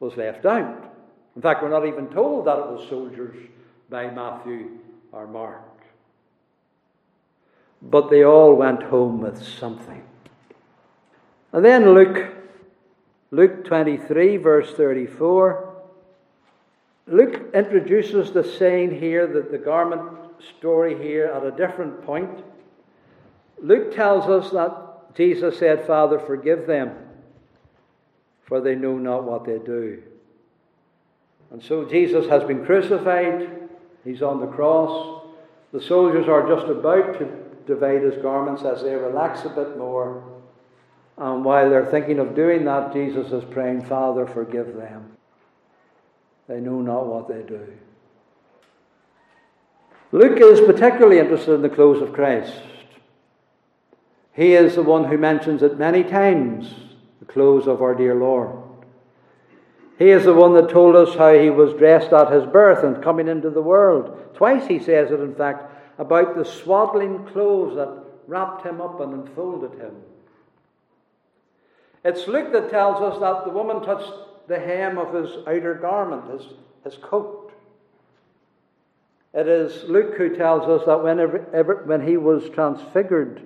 was 0.00 0.16
left 0.16 0.46
out. 0.46 0.94
In 1.36 1.42
fact, 1.42 1.62
we're 1.62 1.68
not 1.68 1.86
even 1.86 2.08
told 2.08 2.46
that 2.46 2.58
it 2.58 2.66
was 2.66 2.88
soldiers 2.88 3.36
by 3.90 4.10
Matthew 4.10 4.78
or 5.12 5.26
Mark. 5.26 5.62
but 7.82 8.10
they 8.10 8.24
all 8.24 8.54
went 8.54 8.82
home 8.82 9.20
with 9.20 9.42
something. 9.42 10.02
And 11.52 11.64
then 11.64 11.94
Luke, 11.94 12.34
Luke 13.30 13.64
23, 13.64 14.36
verse 14.36 14.72
34. 14.74 15.76
Luke 17.06 17.50
introduces 17.54 18.32
the 18.32 18.44
saying 18.44 18.98
here, 18.98 19.26
that 19.26 19.50
the 19.50 19.58
garment 19.58 20.02
story 20.58 21.00
here, 21.00 21.26
at 21.26 21.44
a 21.44 21.50
different 21.50 22.04
point. 22.04 22.44
Luke 23.62 23.94
tells 23.94 24.28
us 24.28 24.50
that 24.52 24.87
Jesus 25.14 25.58
said, 25.58 25.86
Father, 25.86 26.18
forgive 26.18 26.66
them, 26.66 26.94
for 28.46 28.60
they 28.60 28.74
know 28.74 28.96
not 28.96 29.24
what 29.24 29.44
they 29.44 29.58
do. 29.58 30.02
And 31.50 31.62
so 31.62 31.84
Jesus 31.84 32.28
has 32.28 32.44
been 32.44 32.64
crucified, 32.64 33.68
he's 34.04 34.22
on 34.22 34.40
the 34.40 34.46
cross. 34.46 35.22
The 35.72 35.82
soldiers 35.82 36.28
are 36.28 36.48
just 36.48 36.66
about 36.68 37.18
to 37.18 37.28
divide 37.66 38.02
his 38.02 38.20
garments 38.22 38.62
as 38.62 38.82
they 38.82 38.94
relax 38.94 39.44
a 39.44 39.50
bit 39.50 39.76
more. 39.76 40.22
And 41.16 41.44
while 41.44 41.68
they're 41.68 41.84
thinking 41.84 42.18
of 42.18 42.34
doing 42.34 42.64
that, 42.64 42.92
Jesus 42.92 43.32
is 43.32 43.44
praying, 43.50 43.84
Father, 43.84 44.26
forgive 44.26 44.76
them. 44.76 45.16
They 46.48 46.60
know 46.60 46.80
not 46.80 47.06
what 47.06 47.28
they 47.28 47.42
do. 47.42 47.66
Luke 50.12 50.38
is 50.40 50.60
particularly 50.60 51.18
interested 51.18 51.52
in 51.52 51.62
the 51.62 51.68
clothes 51.68 52.00
of 52.00 52.14
Christ. 52.14 52.54
He 54.38 54.54
is 54.54 54.76
the 54.76 54.84
one 54.84 55.02
who 55.02 55.18
mentions 55.18 55.64
it 55.64 55.80
many 55.80 56.04
times, 56.04 56.72
the 57.18 57.24
clothes 57.24 57.66
of 57.66 57.82
our 57.82 57.92
dear 57.92 58.14
Lord. 58.14 58.56
He 59.98 60.10
is 60.10 60.26
the 60.26 60.32
one 60.32 60.54
that 60.54 60.70
told 60.70 60.94
us 60.94 61.16
how 61.16 61.34
he 61.34 61.50
was 61.50 61.74
dressed 61.74 62.12
at 62.12 62.30
his 62.30 62.46
birth 62.46 62.84
and 62.84 63.02
coming 63.02 63.26
into 63.26 63.50
the 63.50 63.60
world. 63.60 64.36
Twice 64.36 64.68
he 64.68 64.78
says 64.78 65.10
it, 65.10 65.18
in 65.18 65.34
fact, 65.34 65.64
about 65.98 66.36
the 66.36 66.44
swaddling 66.44 67.26
clothes 67.26 67.74
that 67.74 68.04
wrapped 68.28 68.64
him 68.64 68.80
up 68.80 69.00
and 69.00 69.12
enfolded 69.26 69.72
him. 69.72 69.96
It's 72.04 72.28
Luke 72.28 72.52
that 72.52 72.70
tells 72.70 73.02
us 73.02 73.18
that 73.18 73.44
the 73.44 73.50
woman 73.50 73.82
touched 73.82 74.12
the 74.46 74.60
hem 74.60 74.98
of 74.98 75.14
his 75.14 75.36
outer 75.48 75.74
garment, 75.74 76.30
his, 76.30 76.52
his 76.84 76.96
coat. 77.02 77.52
It 79.34 79.48
is 79.48 79.82
Luke 79.88 80.14
who 80.16 80.36
tells 80.36 80.68
us 80.68 80.86
that 80.86 81.02
whenever, 81.02 81.82
when 81.86 82.06
he 82.06 82.16
was 82.16 82.48
transfigured, 82.50 83.42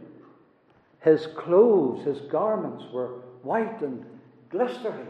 his 1.03 1.27
clothes, 1.37 2.05
his 2.05 2.21
garments 2.31 2.85
were 2.93 3.21
white 3.43 3.83
and 3.83 4.05
glistering. 4.51 5.09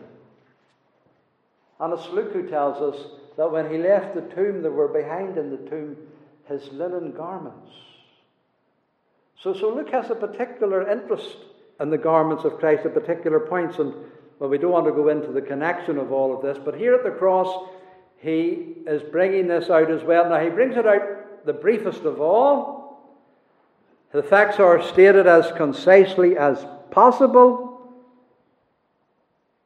And 1.80 1.92
it's 1.92 2.08
Luke 2.08 2.32
who 2.32 2.48
tells 2.48 2.80
us 2.94 3.06
that 3.36 3.50
when 3.50 3.70
he 3.70 3.78
left 3.78 4.14
the 4.14 4.22
tomb, 4.34 4.62
there 4.62 4.70
were 4.70 4.88
behind 4.88 5.36
in 5.36 5.50
the 5.50 5.70
tomb 5.70 5.96
his 6.48 6.66
linen 6.72 7.12
garments. 7.12 7.70
So, 9.40 9.52
so 9.52 9.74
Luke 9.74 9.90
has 9.90 10.10
a 10.10 10.14
particular 10.14 10.88
interest 10.88 11.36
in 11.80 11.90
the 11.90 11.98
garments 11.98 12.44
of 12.44 12.58
Christ 12.58 12.86
at 12.86 12.94
particular 12.94 13.40
points. 13.40 13.78
And 13.78 13.92
well, 14.38 14.48
we 14.48 14.58
don't 14.58 14.72
want 14.72 14.86
to 14.86 14.92
go 14.92 15.08
into 15.08 15.32
the 15.32 15.42
connection 15.42 15.98
of 15.98 16.12
all 16.12 16.34
of 16.34 16.42
this, 16.42 16.58
but 16.64 16.76
here 16.76 16.94
at 16.94 17.04
the 17.04 17.10
cross, 17.10 17.68
he 18.18 18.76
is 18.86 19.02
bringing 19.02 19.48
this 19.48 19.68
out 19.68 19.90
as 19.90 20.02
well. 20.04 20.28
Now, 20.28 20.40
he 20.40 20.50
brings 20.50 20.76
it 20.76 20.86
out 20.86 21.44
the 21.44 21.52
briefest 21.52 22.02
of 22.02 22.20
all. 22.20 22.81
The 24.12 24.22
facts 24.22 24.60
are 24.60 24.82
stated 24.82 25.26
as 25.26 25.50
concisely 25.52 26.36
as 26.36 26.64
possible. 26.90 27.80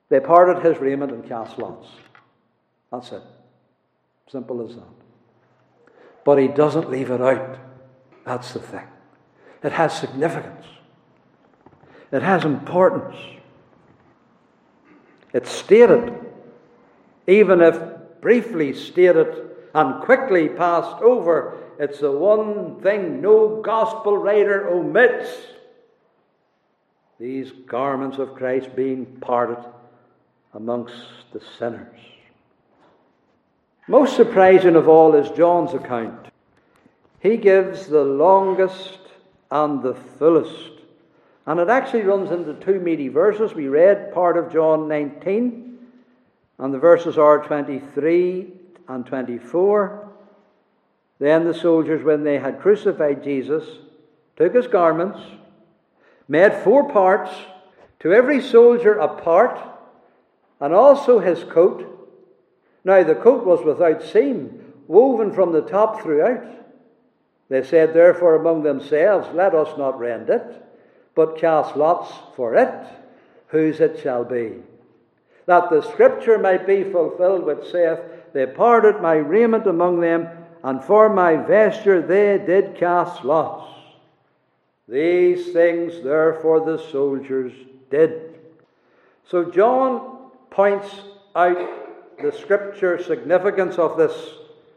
They 0.08 0.20
parted 0.20 0.64
his 0.64 0.78
raiment 0.78 1.12
and 1.12 1.28
cast 1.28 1.58
lots. 1.58 1.88
That's 2.92 3.10
it. 3.10 3.22
Simple 4.30 4.68
as 4.68 4.76
that. 4.76 4.84
But 6.24 6.38
he 6.38 6.48
doesn't 6.48 6.90
leave 6.90 7.10
it 7.10 7.20
out. 7.20 7.58
That's 8.24 8.52
the 8.52 8.60
thing. 8.60 8.86
It 9.62 9.72
has 9.72 9.98
significance, 9.98 10.66
it 12.12 12.22
has 12.22 12.44
importance. 12.44 13.16
It's 15.32 15.50
stated, 15.50 16.14
even 17.26 17.61
if 17.61 17.78
briefly 18.20 18.72
stated 18.72 19.45
and 19.76 20.02
quickly 20.02 20.48
passed 20.48 21.02
over 21.02 21.58
it's 21.78 22.00
the 22.00 22.10
one 22.10 22.80
thing 22.80 23.20
no 23.20 23.60
gospel 23.60 24.16
writer 24.16 24.68
omits. 24.68 25.28
These 27.20 27.52
garments 27.66 28.18
of 28.18 28.34
Christ 28.34 28.74
being 28.74 29.04
parted 29.20 29.62
amongst 30.54 30.94
the 31.32 31.42
sinners. 31.58 32.00
Most 33.86 34.16
surprising 34.16 34.76
of 34.76 34.88
all 34.88 35.14
is 35.14 35.30
John's 35.36 35.74
account. 35.74 36.28
He 37.20 37.36
gives 37.36 37.86
the 37.86 38.04
longest 38.04 38.98
and 39.50 39.82
the 39.82 39.94
fullest. 39.94 40.72
And 41.46 41.60
it 41.60 41.68
actually 41.68 42.02
runs 42.02 42.30
into 42.30 42.54
two 42.54 42.80
meaty 42.80 43.08
verses. 43.08 43.54
We 43.54 43.68
read 43.68 44.12
part 44.12 44.36
of 44.36 44.52
John 44.52 44.88
19, 44.88 45.78
and 46.58 46.74
the 46.74 46.78
verses 46.78 47.18
are 47.18 47.44
23 47.44 48.52
and 48.88 49.07
24. 49.07 50.09
Then 51.18 51.44
the 51.44 51.55
soldiers, 51.55 52.05
when 52.05 52.25
they 52.25 52.38
had 52.38 52.61
crucified 52.61 53.25
Jesus, 53.25 53.64
took 54.37 54.55
his 54.55 54.66
garments, 54.66 55.18
made 56.29 56.53
four 56.55 56.90
parts, 56.90 57.31
to 58.01 58.12
every 58.12 58.42
soldier 58.42 58.99
a 58.99 59.09
part, 59.09 59.59
and 60.61 60.75
also 60.75 61.18
his 61.18 61.42
coat. 61.44 61.92
Now 62.85 63.03
the 63.03 63.14
coat 63.14 63.46
was 63.46 63.64
without 63.64 64.03
seam, 64.03 64.72
woven 64.87 65.33
from 65.33 65.53
the 65.53 65.62
top 65.62 66.03
throughout. 66.03 66.44
They 67.49 67.62
said, 67.62 67.94
therefore, 67.94 68.35
among 68.35 68.62
themselves, 68.62 69.29
Let 69.35 69.55
us 69.55 69.77
not 69.79 69.99
rend 69.99 70.31
it, 70.31 70.62
but 71.14 71.38
cast 71.38 71.77
lots 71.77 72.12
for 72.35 72.55
it, 72.55 72.87
whose 73.49 73.81
it 73.81 74.01
shall 74.03 74.25
be. 74.25 74.55
That 75.46 75.70
the 75.70 75.81
scripture 75.81 76.38
might 76.38 76.66
be 76.66 76.85
fulfilled, 76.85 77.44
which 77.44 77.70
saith, 77.70 78.01
They 78.37 78.44
parted 78.44 79.01
my 79.01 79.14
raiment 79.14 79.66
among 79.66 80.01
them 80.01 80.29
and 80.62 80.85
for 80.85 81.09
my 81.09 81.37
vesture 81.37 82.03
they 82.03 82.37
did 82.37 82.77
cast 82.77 83.25
lots. 83.25 83.66
These 84.87 85.55
things, 85.55 86.05
therefore, 86.05 86.61
the 86.61 86.77
soldiers 86.77 87.55
did. 87.90 88.38
So 89.25 89.51
John 89.51 90.29
points 90.51 90.87
out 91.35 91.57
the 92.20 92.31
scripture 92.31 93.03
significance 93.03 93.79
of 93.79 93.96
this 93.96 94.12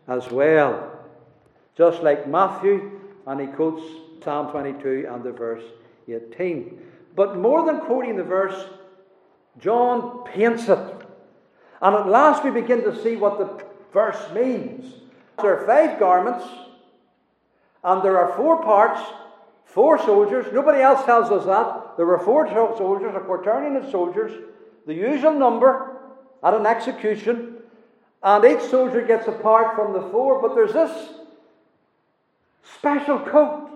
as 0.07 0.31
well, 0.31 0.97
just 1.75 2.01
like 2.01 2.29
Matthew, 2.29 3.01
and 3.27 3.41
he 3.41 3.47
quotes 3.47 3.83
Psalm 4.23 4.51
22 4.51 5.09
and 5.11 5.21
the 5.21 5.33
verse 5.33 5.65
18. 6.07 6.81
But 7.13 7.37
more 7.37 7.65
than 7.65 7.81
quoting 7.81 8.15
the 8.15 8.23
verse, 8.23 8.67
John 9.59 10.23
paints 10.23 10.69
it. 10.69 10.98
And 11.81 11.95
at 11.95 12.07
last 12.07 12.43
we 12.43 12.51
begin 12.51 12.83
to 12.83 13.01
see 13.01 13.15
what 13.15 13.37
the 13.37 13.63
verse 13.93 14.31
means. 14.33 14.93
There 15.41 15.57
are 15.57 15.65
five 15.65 15.99
garments, 15.99 16.45
and 17.83 18.03
there 18.03 18.17
are 18.17 18.35
four 18.35 18.61
parts, 18.61 19.01
four 19.65 19.97
soldiers. 19.99 20.45
Nobody 20.51 20.81
else 20.81 21.05
tells 21.05 21.31
us 21.31 21.45
that. 21.45 21.95
There 21.95 22.05
were 22.05 22.19
four 22.19 22.47
soldiers, 22.49 23.15
a 23.15 23.19
quaternion 23.19 23.81
of 23.81 23.89
soldiers, 23.91 24.31
the 24.85 24.93
usual 24.93 25.33
number 25.33 25.97
at 26.43 26.53
an 26.53 26.65
execution, 26.65 27.55
and 28.21 28.43
each 28.43 28.61
soldier 28.69 29.01
gets 29.01 29.27
a 29.27 29.31
part 29.31 29.75
from 29.75 29.93
the 29.93 30.01
four, 30.09 30.41
but 30.41 30.55
there's 30.55 30.73
this 30.73 31.09
special 32.77 33.19
coat 33.19 33.69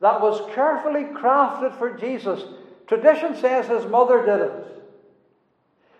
that 0.00 0.20
was 0.20 0.40
carefully 0.54 1.04
crafted 1.04 1.76
for 1.78 1.96
Jesus. 1.96 2.42
Tradition 2.88 3.36
says 3.36 3.68
his 3.68 3.88
mother 3.90 4.26
did 4.26 4.40
it. 4.40 4.81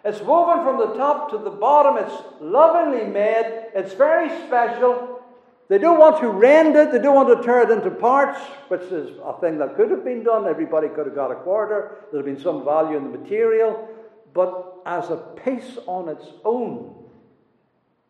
It's 0.05 0.21
woven 0.21 0.65
from 0.65 0.79
the 0.79 0.97
top 0.97 1.31
to 1.31 1.39
the 1.39 1.51
bottom. 1.51 2.05
It's 2.05 2.23
lovingly 2.41 3.05
made. 3.05 3.69
It's 3.75 3.95
very 3.95 4.29
special. 4.47 5.23
They 5.69 5.79
don't 5.79 5.99
want 5.99 6.21
to 6.21 6.29
rend 6.29 6.77
it. 6.77 6.91
They 6.93 6.99
don't 6.99 7.15
want 7.15 7.37
to 7.37 7.45
tear 7.45 7.63
it 7.63 7.71
into 7.71 7.91
parts, 7.91 8.41
which 8.69 8.83
is 8.83 9.17
a 9.25 9.39
thing 9.41 9.59
that 9.59 9.77
could 9.77 9.91
have 9.91 10.05
been 10.05 10.25
done. 10.25 10.47
Everybody 10.47 10.89
could 10.89 11.07
have 11.07 11.15
got 11.15 11.31
a 11.31 11.37
quarter. 11.37 11.99
There'd 12.11 12.27
have 12.27 12.35
been 12.35 12.43
some 12.43 12.65
value 12.65 12.97
in 12.97 13.11
the 13.11 13.19
material. 13.19 13.89
But 14.35 14.75
as 14.85 15.11
a 15.11 15.17
piece 15.17 15.79
on 15.87 16.09
its 16.09 16.27
own, 16.45 16.95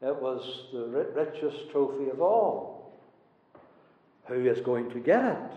it 0.00 0.16
was 0.20 0.64
the 0.72 1.06
richest 1.14 1.70
trophy 1.70 2.08
of 2.10 2.20
all. 2.20 2.98
Who 4.26 4.46
is 4.46 4.60
going 4.60 4.90
to 4.90 4.98
get 4.98 5.24
it? 5.24 5.52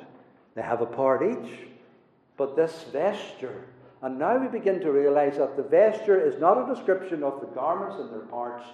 They 0.56 0.62
have 0.62 0.82
a 0.82 0.86
part 0.86 1.24
each. 1.24 1.60
But 2.38 2.56
this 2.56 2.86
vesture 2.92 3.64
and 4.02 4.20
now 4.20 4.38
we 4.38 4.48
begin 4.48 4.80
to 4.82 4.92
realize 4.92 5.38
that 5.38 5.56
the 5.56 5.64
vesture 5.64 6.20
is 6.20 6.40
not 6.40 6.58
a 6.58 6.74
description 6.74 7.24
of 7.24 7.40
the 7.40 7.48
garments 7.48 7.96
and 8.00 8.12
their 8.12 8.28
parts. 8.28 8.66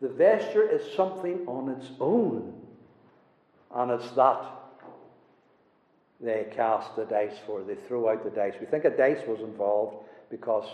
The 0.00 0.08
vesture 0.08 0.68
is 0.68 0.94
something 0.94 1.46
on 1.46 1.68
its 1.70 1.90
own. 2.00 2.54
And 3.74 3.90
it's 3.90 4.10
that 4.12 4.44
they 6.20 6.46
cast 6.54 6.96
the 6.96 7.04
dice 7.04 7.36
for. 7.46 7.62
They 7.62 7.74
throw 7.74 8.08
out 8.08 8.24
the 8.24 8.30
dice. 8.30 8.54
We 8.60 8.66
think 8.66 8.84
a 8.84 8.90
dice 8.90 9.26
was 9.26 9.40
involved 9.40 10.04
because 10.30 10.66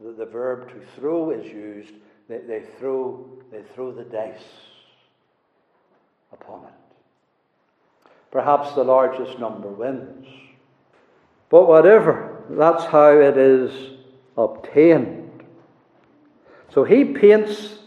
the, 0.00 0.12
the 0.12 0.26
verb 0.26 0.68
to 0.68 1.00
throw 1.00 1.30
is 1.30 1.46
used. 1.46 1.94
They, 2.28 2.38
they, 2.38 2.62
throw, 2.78 3.26
they 3.50 3.62
throw 3.74 3.92
the 3.92 4.04
dice 4.04 4.42
upon 6.32 6.64
it. 6.64 8.10
Perhaps 8.30 8.74
the 8.74 8.84
largest 8.84 9.38
number 9.38 9.68
wins. 9.68 10.26
But 11.50 11.68
whatever, 11.68 12.31
that's 12.50 12.84
how 12.84 13.18
it 13.18 13.36
is 13.36 13.98
obtained. 14.36 15.30
So 16.70 16.84
he 16.84 17.04
paints 17.04 17.78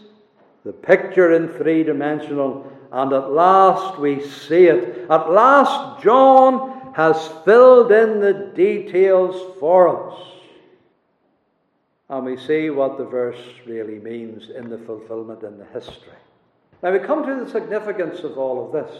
the 0.64 0.72
picture 0.72 1.32
in 1.32 1.48
three 1.48 1.82
dimensional, 1.82 2.70
and 2.92 3.12
at 3.12 3.32
last 3.32 3.98
we 3.98 4.20
see 4.20 4.66
it. 4.66 5.08
At 5.10 5.30
last, 5.30 6.02
John 6.02 6.92
has 6.94 7.28
filled 7.44 7.92
in 7.92 8.20
the 8.20 8.52
details 8.54 9.58
for 9.60 10.10
us. 10.10 10.18
And 12.08 12.24
we 12.24 12.36
see 12.36 12.70
what 12.70 12.98
the 12.98 13.04
verse 13.04 13.42
really 13.66 13.98
means 13.98 14.50
in 14.50 14.70
the 14.70 14.78
fulfillment 14.78 15.42
in 15.42 15.58
the 15.58 15.66
history. 15.66 16.14
Now 16.82 16.92
we 16.92 17.00
come 17.00 17.26
to 17.26 17.44
the 17.44 17.50
significance 17.50 18.20
of 18.20 18.38
all 18.38 18.64
of 18.64 18.72
this. 18.72 18.96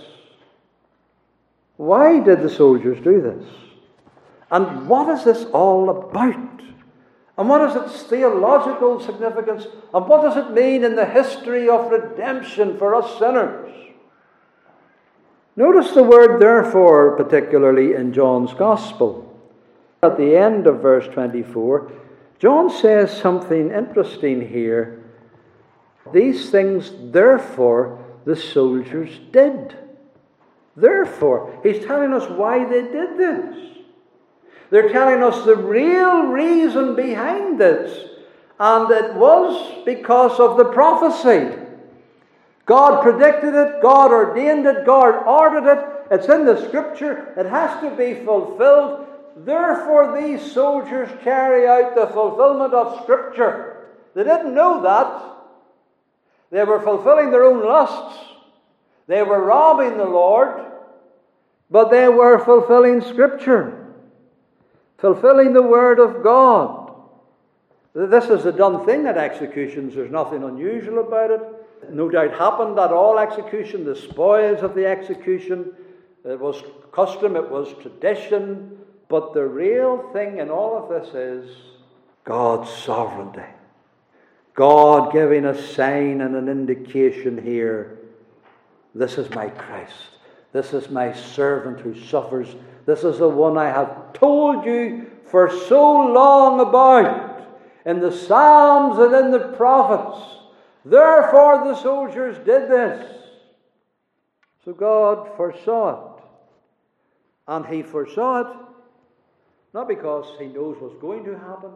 Why 1.76 2.20
did 2.20 2.42
the 2.42 2.50
soldiers 2.50 3.02
do 3.04 3.20
this? 3.20 3.44
And 4.50 4.88
what 4.88 5.08
is 5.08 5.24
this 5.24 5.44
all 5.52 5.90
about? 5.90 6.62
And 7.38 7.48
what 7.48 7.62
is 7.62 7.76
its 7.76 8.02
theological 8.04 9.00
significance? 9.00 9.66
And 9.92 10.06
what 10.06 10.22
does 10.22 10.36
it 10.36 10.52
mean 10.52 10.84
in 10.84 10.96
the 10.96 11.04
history 11.04 11.68
of 11.68 11.90
redemption 11.90 12.78
for 12.78 12.94
us 12.94 13.18
sinners? 13.18 13.72
Notice 15.56 15.92
the 15.92 16.02
word 16.02 16.40
therefore, 16.40 17.16
particularly 17.16 17.94
in 17.94 18.12
John's 18.12 18.54
Gospel. 18.54 19.22
At 20.02 20.16
the 20.16 20.36
end 20.36 20.66
of 20.66 20.80
verse 20.80 21.08
24, 21.08 21.92
John 22.38 22.70
says 22.70 23.16
something 23.16 23.70
interesting 23.70 24.46
here. 24.48 25.02
These 26.12 26.50
things, 26.50 26.92
therefore, 27.10 28.04
the 28.24 28.36
soldiers 28.36 29.18
did. 29.32 29.76
Therefore, 30.76 31.58
he's 31.62 31.84
telling 31.84 32.12
us 32.12 32.28
why 32.30 32.64
they 32.64 32.82
did 32.82 33.18
this. 33.18 33.75
They're 34.70 34.90
telling 34.90 35.22
us 35.22 35.44
the 35.44 35.56
real 35.56 36.26
reason 36.26 36.96
behind 36.96 37.60
this. 37.60 38.08
And 38.58 38.90
it 38.90 39.14
was 39.14 39.84
because 39.84 40.40
of 40.40 40.56
the 40.56 40.64
prophecy. 40.66 41.56
God 42.64 43.02
predicted 43.02 43.54
it, 43.54 43.80
God 43.80 44.10
ordained 44.10 44.66
it, 44.66 44.84
God 44.84 45.24
ordered 45.26 45.70
it. 45.70 45.84
It's 46.10 46.28
in 46.28 46.44
the 46.44 46.66
scripture, 46.66 47.32
it 47.36 47.46
has 47.46 47.80
to 47.82 47.90
be 47.96 48.24
fulfilled. 48.24 49.06
Therefore, 49.36 50.20
these 50.20 50.52
soldiers 50.52 51.08
carry 51.22 51.68
out 51.68 51.94
the 51.94 52.06
fulfillment 52.08 52.74
of 52.74 53.02
scripture. 53.02 53.86
They 54.14 54.24
didn't 54.24 54.54
know 54.54 54.82
that. 54.82 55.36
They 56.50 56.64
were 56.64 56.80
fulfilling 56.80 57.30
their 57.30 57.44
own 57.44 57.64
lusts. 57.64 58.18
They 59.06 59.22
were 59.22 59.44
robbing 59.44 59.98
the 59.98 60.04
Lord, 60.04 60.64
but 61.70 61.90
they 61.90 62.08
were 62.08 62.44
fulfilling 62.44 63.00
Scripture, 63.02 63.85
fulfilling 64.98 65.52
the 65.52 65.62
Word 65.62 65.98
of 65.98 66.22
God. 66.22 66.92
This 67.94 68.26
is 68.26 68.44
a 68.44 68.52
done 68.52 68.84
thing 68.84 69.06
at 69.06 69.16
executions. 69.16 69.94
There's 69.94 70.10
nothing 70.10 70.42
unusual 70.42 71.00
about 71.00 71.30
it. 71.30 71.40
No 71.90 72.08
doubt 72.08 72.32
happened 72.32 72.78
at 72.78 72.92
all 72.92 73.18
execution, 73.18 73.84
the 73.84 73.96
spoils 73.96 74.62
of 74.62 74.74
the 74.74 74.86
execution. 74.86 75.72
It 76.24 76.38
was 76.38 76.62
custom, 76.92 77.36
it 77.36 77.48
was 77.48 77.74
tradition. 77.80 78.78
But 79.08 79.34
the 79.34 79.46
real 79.46 80.10
thing 80.12 80.38
in 80.38 80.50
all 80.50 80.76
of 80.76 80.88
this 80.88 81.14
is 81.14 81.56
God's 82.24 82.70
sovereignty. 82.70 83.48
God 84.54 85.12
giving 85.12 85.44
a 85.44 85.56
sign 85.56 86.20
and 86.22 86.34
an 86.34 86.48
indication 86.48 87.40
here 87.42 87.96
this 88.96 89.18
is 89.18 89.28
my 89.30 89.50
Christ. 89.50 89.92
This 90.52 90.72
is 90.72 90.88
my 90.88 91.12
servant 91.12 91.80
who 91.80 91.94
suffers. 91.94 92.56
This 92.86 93.02
is 93.02 93.18
the 93.18 93.28
one 93.28 93.58
I 93.58 93.66
have 93.66 94.12
told 94.12 94.64
you 94.64 95.10
for 95.26 95.50
so 95.50 96.06
long 96.06 96.60
about 96.60 97.46
in 97.84 98.00
the 98.00 98.12
Psalms 98.12 98.98
and 98.98 99.14
in 99.14 99.30
the 99.32 99.54
prophets. 99.56 100.24
Therefore, 100.84 101.64
the 101.64 101.74
soldiers 101.74 102.36
did 102.38 102.70
this. 102.70 103.12
So 104.64 104.72
God 104.72 105.36
foresaw 105.36 106.16
it. 106.16 106.22
And 107.48 107.66
He 107.66 107.82
foresaw 107.82 108.40
it 108.40 108.56
not 109.76 109.88
because 109.88 110.24
He 110.38 110.46
knows 110.46 110.76
what's 110.80 110.98
going 111.02 111.24
to 111.24 111.38
happen, 111.38 111.72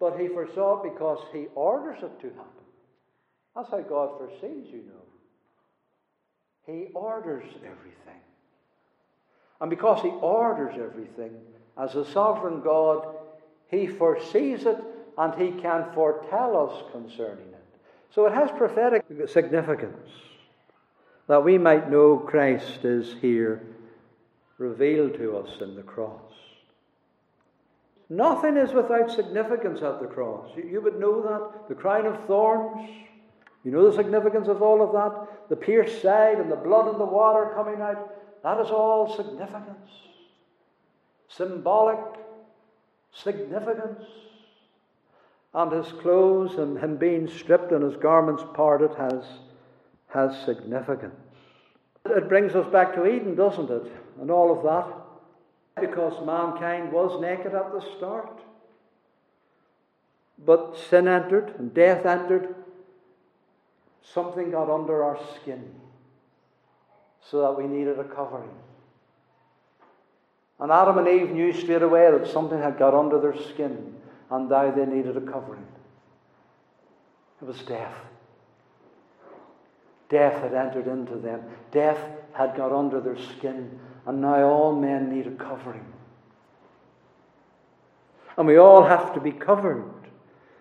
but 0.00 0.18
He 0.18 0.28
foresaw 0.28 0.80
it 0.80 0.94
because 0.94 1.18
He 1.32 1.46
orders 1.54 1.98
it 2.02 2.20
to 2.20 2.28
happen. 2.28 2.64
That's 3.54 3.70
how 3.70 3.80
God 3.82 4.16
foresees, 4.16 4.68
you 4.72 4.84
know. 4.86 5.04
He 6.66 6.86
orders 6.94 7.44
everything. 7.56 8.22
And 9.62 9.70
because 9.70 10.02
He 10.02 10.08
orders 10.08 10.74
everything, 10.74 11.30
as 11.78 11.94
a 11.94 12.04
sovereign 12.04 12.60
God, 12.62 13.06
He 13.68 13.86
foresees 13.86 14.66
it 14.66 14.76
and 15.16 15.34
He 15.40 15.52
can 15.62 15.86
foretell 15.94 16.68
us 16.68 16.82
concerning 16.90 17.46
it. 17.46 17.64
So 18.10 18.26
it 18.26 18.34
has 18.34 18.50
prophetic 18.50 19.04
significance 19.28 20.10
that 21.28 21.44
we 21.44 21.58
might 21.58 21.90
know 21.90 22.18
Christ 22.18 22.84
is 22.84 23.14
here 23.22 23.62
revealed 24.58 25.14
to 25.14 25.38
us 25.38 25.60
in 25.60 25.76
the 25.76 25.82
cross. 25.82 26.20
Nothing 28.10 28.56
is 28.56 28.72
without 28.72 29.10
significance 29.12 29.80
at 29.80 30.00
the 30.00 30.08
cross. 30.08 30.50
You, 30.56 30.80
would 30.82 30.98
know 30.98 31.22
that. 31.22 31.68
The 31.68 31.74
crown 31.74 32.04
of 32.06 32.26
thorns, 32.26 32.90
you 33.64 33.70
know 33.70 33.88
the 33.88 33.96
significance 33.96 34.48
of 34.48 34.60
all 34.60 34.82
of 34.82 34.92
that? 34.92 35.48
The 35.48 35.56
pierced 35.56 36.02
side 36.02 36.38
and 36.38 36.50
the 36.50 36.56
blood 36.56 36.88
and 36.88 37.00
the 37.00 37.06
water 37.06 37.52
coming 37.54 37.80
out. 37.80 38.21
That 38.42 38.60
is 38.60 38.70
all 38.70 39.14
significance. 39.16 39.90
Symbolic 41.28 41.98
significance. 43.12 44.04
And 45.54 45.70
his 45.70 45.92
clothes 46.00 46.54
and 46.58 46.78
him 46.78 46.96
being 46.96 47.28
stripped 47.28 47.72
and 47.72 47.84
his 47.84 47.96
garments 47.96 48.42
parted 48.54 48.94
has, 48.94 49.24
has 50.08 50.44
significance. 50.44 51.14
It 52.04 52.28
brings 52.28 52.54
us 52.54 52.70
back 52.72 52.94
to 52.94 53.06
Eden, 53.06 53.36
doesn't 53.36 53.70
it? 53.70 53.92
And 54.20 54.30
all 54.30 54.56
of 54.56 54.64
that. 54.64 55.80
Because 55.80 56.24
mankind 56.26 56.92
was 56.92 57.20
naked 57.20 57.54
at 57.54 57.72
the 57.72 57.80
start. 57.96 58.40
But 60.44 60.76
sin 60.90 61.06
entered 61.06 61.54
and 61.58 61.72
death 61.72 62.04
entered 62.04 62.54
something 64.02 64.50
got 64.50 64.68
under 64.68 65.04
our 65.04 65.18
skin 65.36 65.81
so 67.30 67.40
that 67.42 67.56
we 67.56 67.66
needed 67.66 67.98
a 67.98 68.04
covering. 68.04 68.50
And 70.60 70.70
Adam 70.70 70.98
and 70.98 71.08
Eve 71.08 71.30
knew 71.30 71.52
straight 71.52 71.82
away 71.82 72.10
that 72.10 72.26
something 72.30 72.58
had 72.58 72.78
got 72.78 72.94
under 72.94 73.20
their 73.20 73.36
skin 73.36 73.94
and 74.32 74.48
now 74.48 74.70
they 74.70 74.86
needed 74.86 75.16
a 75.16 75.20
covering. 75.20 75.66
It 77.40 77.44
was 77.44 77.60
death. 77.62 77.94
Death 80.08 80.42
had 80.42 80.54
entered 80.54 80.86
into 80.86 81.16
them. 81.16 81.42
Death 81.70 81.98
had 82.32 82.56
got 82.56 82.72
under 82.72 83.00
their 83.00 83.18
skin, 83.18 83.78
and 84.06 84.20
now 84.22 84.42
all 84.44 84.74
men 84.74 85.14
need 85.14 85.26
a 85.26 85.32
covering. 85.32 85.84
And 88.38 88.46
we 88.46 88.56
all 88.56 88.82
have 88.82 89.12
to 89.14 89.20
be 89.20 89.32
covered. 89.32 89.84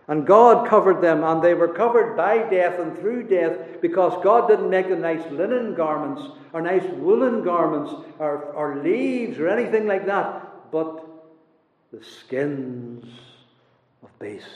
And 0.08 0.26
God 0.26 0.68
covered 0.68 1.02
them, 1.02 1.24
and 1.24 1.42
they 1.42 1.54
were 1.54 1.68
covered 1.68 2.18
by 2.18 2.40
death 2.50 2.80
and 2.80 2.98
through 2.98 3.24
death 3.24 3.82
because 3.82 4.22
God 4.24 4.48
didn't 4.48 4.70
make 4.70 4.90
them 4.90 5.02
nice 5.02 5.24
linen 5.32 5.76
garments 5.76 6.24
or 6.54 6.62
nice 6.62 6.84
woolen 6.84 7.44
garments 7.44 7.94
or, 8.20 8.40
or 8.54 8.82
leaves 8.84 9.40
or 9.40 9.48
anything 9.48 9.88
like 9.88 10.06
that, 10.08 10.72
but 10.72 11.06
the 11.92 12.04
skins 12.04 13.06
of 14.04 14.20
beasts. 14.20 14.50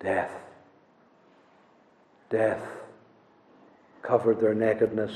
Death. 0.00 0.32
Death 2.30 2.66
covered 4.02 4.40
their 4.40 4.54
nakedness, 4.54 5.12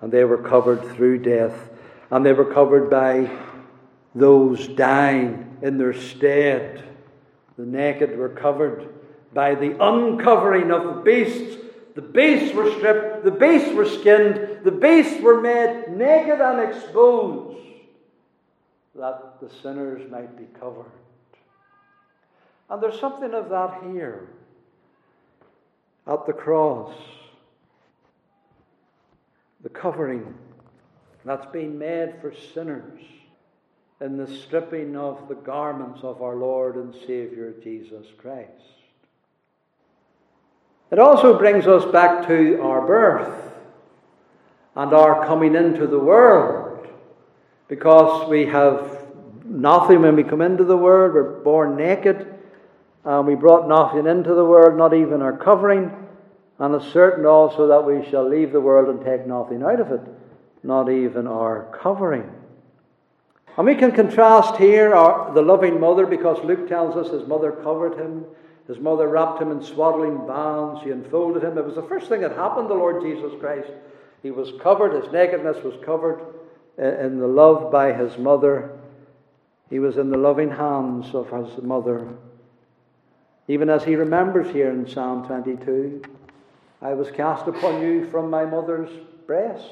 and 0.00 0.12
they 0.12 0.24
were 0.24 0.38
covered 0.38 0.84
through 0.94 1.18
death, 1.18 1.70
and 2.10 2.24
they 2.24 2.32
were 2.32 2.52
covered 2.52 2.90
by 2.90 3.30
those 4.14 4.68
dying 4.68 5.56
in 5.62 5.78
their 5.78 5.94
stead 5.94 6.91
the 7.56 7.66
naked 7.66 8.16
were 8.16 8.28
covered 8.28 8.88
by 9.32 9.54
the 9.54 9.76
uncovering 9.82 10.70
of 10.70 10.84
the 10.84 11.02
beasts. 11.02 11.58
The 11.94 12.02
beasts 12.02 12.54
were 12.54 12.70
stripped, 12.72 13.24
the 13.24 13.30
beasts 13.30 13.74
were 13.74 13.86
skinned, 13.86 14.60
the 14.64 14.70
beasts 14.70 15.20
were 15.20 15.40
made 15.40 15.88
naked 15.90 16.40
and 16.40 16.60
exposed 16.60 17.58
that 18.94 19.40
the 19.40 19.50
sinners 19.62 20.10
might 20.10 20.36
be 20.36 20.46
covered. 20.58 20.90
And 22.70 22.82
there's 22.82 22.98
something 22.98 23.34
of 23.34 23.50
that 23.50 23.82
here 23.92 24.28
at 26.06 26.26
the 26.26 26.32
cross. 26.32 26.94
The 29.62 29.68
covering 29.68 30.34
that's 31.24 31.46
been 31.52 31.78
made 31.78 32.14
for 32.20 32.34
sinners 32.54 33.02
in 34.02 34.16
the 34.16 34.26
stripping 34.26 34.96
of 34.96 35.28
the 35.28 35.34
garments 35.36 36.00
of 36.02 36.22
our 36.22 36.34
Lord 36.34 36.74
and 36.74 36.92
Saviour 37.06 37.52
Jesus 37.62 38.04
Christ. 38.18 38.50
It 40.90 40.98
also 40.98 41.38
brings 41.38 41.68
us 41.68 41.90
back 41.92 42.26
to 42.26 42.60
our 42.60 42.84
birth. 42.86 43.38
and 44.74 44.94
our 44.94 45.26
coming 45.26 45.54
into 45.54 45.86
the 45.86 45.98
world. 45.98 46.88
Because 47.68 48.28
we 48.28 48.46
have 48.46 49.06
nothing 49.44 50.00
when 50.00 50.16
we 50.16 50.24
come 50.24 50.40
into 50.40 50.64
the 50.64 50.76
world, 50.76 51.12
we're 51.12 51.40
born 51.42 51.76
naked, 51.76 52.26
and 53.04 53.26
we 53.26 53.34
brought 53.34 53.68
nothing 53.68 54.06
into 54.06 54.34
the 54.34 54.44
world, 54.44 54.78
not 54.78 54.94
even 54.94 55.20
our 55.20 55.36
covering. 55.36 55.90
And 56.58 56.74
it's 56.74 56.90
certain 56.92 57.26
also 57.26 57.68
that 57.68 57.84
we 57.84 58.08
shall 58.10 58.26
leave 58.26 58.52
the 58.52 58.60
world 58.60 58.88
and 58.88 59.04
take 59.04 59.26
nothing 59.26 59.62
out 59.62 59.80
of 59.80 59.92
it, 59.92 60.00
not 60.62 60.90
even 60.90 61.26
our 61.26 61.78
covering. 61.82 62.30
And 63.56 63.66
we 63.66 63.74
can 63.74 63.92
contrast 63.92 64.56
here 64.56 64.94
our, 64.94 65.32
the 65.34 65.42
loving 65.42 65.78
mother 65.78 66.06
because 66.06 66.42
Luke 66.44 66.68
tells 66.68 66.96
us 66.96 67.12
his 67.12 67.26
mother 67.28 67.52
covered 67.52 67.98
him. 67.98 68.24
His 68.66 68.78
mother 68.78 69.08
wrapped 69.08 69.42
him 69.42 69.50
in 69.50 69.62
swaddling 69.62 70.26
bands. 70.26 70.80
She 70.82 70.90
enfolded 70.90 71.44
him. 71.44 71.58
It 71.58 71.64
was 71.64 71.74
the 71.74 71.82
first 71.82 72.08
thing 72.08 72.22
that 72.22 72.32
happened 72.32 72.68
to 72.68 72.74
the 72.74 72.80
Lord 72.80 73.02
Jesus 73.02 73.32
Christ. 73.40 73.70
He 74.22 74.30
was 74.30 74.52
covered, 74.62 74.92
his 74.92 75.12
nakedness 75.12 75.62
was 75.64 75.74
covered 75.84 76.22
in 76.78 77.18
the 77.18 77.26
love 77.26 77.70
by 77.70 77.92
his 77.92 78.16
mother. 78.16 78.78
He 79.68 79.78
was 79.78 79.98
in 79.98 80.10
the 80.10 80.16
loving 80.16 80.50
hands 80.50 81.14
of 81.14 81.30
his 81.30 81.62
mother. 81.62 82.08
Even 83.48 83.68
as 83.68 83.84
he 83.84 83.96
remembers 83.96 84.52
here 84.52 84.70
in 84.70 84.88
Psalm 84.88 85.26
22 85.26 86.02
I 86.80 86.94
was 86.94 87.10
cast 87.10 87.46
upon 87.46 87.80
you 87.80 88.08
from 88.10 88.28
my 88.28 88.44
mother's 88.44 88.90
breast. 89.26 89.70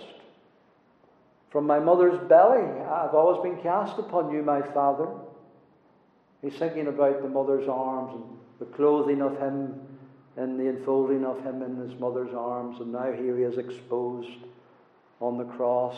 From 1.51 1.67
my 1.67 1.81
mother's 1.81 2.19
belly, 2.29 2.63
I've 2.63 3.15
always 3.15 3.43
been 3.43 3.61
cast 3.63 3.99
upon 3.99 4.33
you, 4.33 4.43
my 4.43 4.63
father. 4.63 5.09
He's 6.43 6.55
thinking 6.55 6.87
about 6.87 7.23
the 7.23 7.29
mother's 7.29 7.69
arms 7.69 8.15
and 8.15 8.25
the 8.61 8.77
clothing 8.77 9.21
of 9.21 9.39
him 9.39 9.75
and 10.37 10.59
the 10.59 10.69
enfolding 10.69 11.25
of 11.25 11.43
him 11.43 11.63
in 11.63 11.77
his 11.77 11.99
mother's 11.99 12.35
arms. 12.35 12.81
And 12.81 12.93
now 12.93 13.13
here 13.13 13.37
he 13.37 13.43
is 13.43 13.59
exposed 13.59 14.31
on 15.21 15.39
the 15.39 15.45
cross 15.45 15.97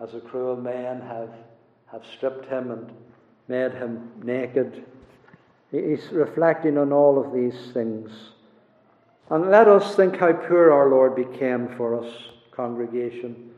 as 0.00 0.12
the 0.12 0.20
cruel 0.20 0.56
men 0.56 1.00
have, 1.00 1.30
have 1.86 2.02
stripped 2.16 2.46
him 2.46 2.70
and 2.70 2.90
made 3.48 3.72
him 3.72 4.10
naked. 4.22 4.84
He's 5.70 6.08
reflecting 6.12 6.78
on 6.78 6.92
all 6.92 7.22
of 7.22 7.32
these 7.32 7.72
things. 7.72 8.10
And 9.28 9.50
let 9.50 9.68
us 9.68 9.94
think 9.94 10.16
how 10.16 10.32
poor 10.32 10.72
our 10.72 10.88
Lord 10.88 11.14
became 11.14 11.68
for 11.76 12.02
us, 12.02 12.12
congregation. 12.50 13.49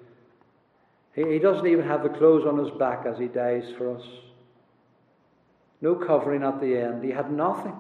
He, 1.15 1.25
he 1.25 1.39
doesn't 1.39 1.67
even 1.67 1.87
have 1.87 2.03
the 2.03 2.09
clothes 2.09 2.47
on 2.47 2.59
his 2.59 2.71
back 2.71 3.07
as 3.07 3.19
he 3.19 3.27
dies 3.27 3.71
for 3.77 3.97
us. 3.97 4.05
No 5.81 5.95
covering 5.95 6.43
at 6.43 6.61
the 6.61 6.77
end. 6.77 7.05
He 7.05 7.11
had 7.11 7.31
nothing. 7.31 7.77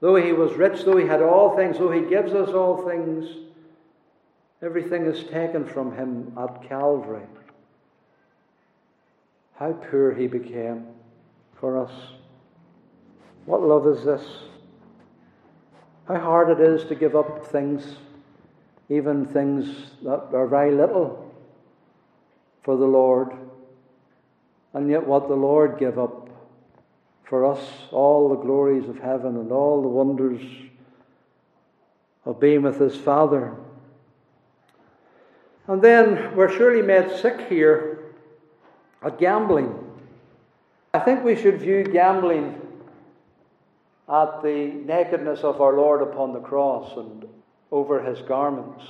Though 0.00 0.16
he 0.16 0.32
was 0.32 0.52
rich, 0.54 0.84
though 0.84 0.96
he 0.96 1.06
had 1.06 1.22
all 1.22 1.56
things, 1.56 1.78
though 1.78 1.90
he 1.90 2.02
gives 2.02 2.32
us 2.32 2.50
all 2.50 2.86
things, 2.86 3.26
everything 4.60 5.06
is 5.06 5.24
taken 5.24 5.64
from 5.64 5.96
him 5.96 6.36
at 6.38 6.68
Calvary. 6.68 7.22
How 9.54 9.72
poor 9.72 10.12
he 10.12 10.26
became 10.26 10.86
for 11.58 11.78
us. 11.78 11.92
What 13.46 13.62
love 13.62 13.86
is 13.86 14.04
this? 14.04 14.22
How 16.08 16.18
hard 16.18 16.50
it 16.50 16.60
is 16.60 16.84
to 16.88 16.94
give 16.94 17.16
up 17.16 17.46
things, 17.46 17.96
even 18.90 19.24
things 19.24 19.92
that 20.02 20.34
are 20.34 20.46
very 20.46 20.72
little 20.72 21.25
for 22.66 22.76
the 22.76 22.84
Lord. 22.84 23.32
And 24.74 24.90
yet, 24.90 25.06
what 25.06 25.28
the 25.28 25.36
Lord 25.36 25.78
gave 25.78 25.98
up 25.98 26.28
for 27.22 27.46
us, 27.46 27.60
all 27.92 28.28
the 28.28 28.42
glories 28.42 28.88
of 28.88 28.98
heaven 28.98 29.36
and 29.36 29.52
all 29.52 29.80
the 29.80 29.88
wonders 29.88 30.42
of 32.24 32.40
being 32.40 32.62
with 32.62 32.80
His 32.80 32.96
Father. 32.96 33.54
And 35.68 35.80
then 35.80 36.34
we're 36.34 36.52
surely 36.52 36.82
made 36.82 37.16
sick 37.16 37.48
here 37.48 38.14
at 39.00 39.18
gambling. 39.18 39.72
I 40.92 40.98
think 40.98 41.22
we 41.22 41.36
should 41.36 41.60
view 41.60 41.84
gambling 41.84 42.60
at 44.08 44.42
the 44.42 44.72
nakedness 44.84 45.40
of 45.40 45.60
our 45.60 45.74
Lord 45.74 46.02
upon 46.02 46.32
the 46.32 46.40
cross 46.40 46.96
and 46.96 47.26
over 47.70 48.02
his 48.02 48.20
garments. 48.22 48.84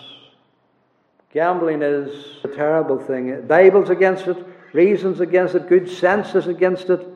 Gambling 1.33 1.83
is 1.83 2.39
a 2.45 2.49
terrible 2.49 2.99
thing. 2.99 3.47
Bible's 3.47 3.91
against 3.91 4.27
it, 4.27 4.39
reasons 4.73 5.21
against 5.21 5.55
it, 5.55 5.69
good 5.69 5.89
sense 5.89 6.35
is 6.35 6.47
against 6.47 6.89
it. 6.91 7.07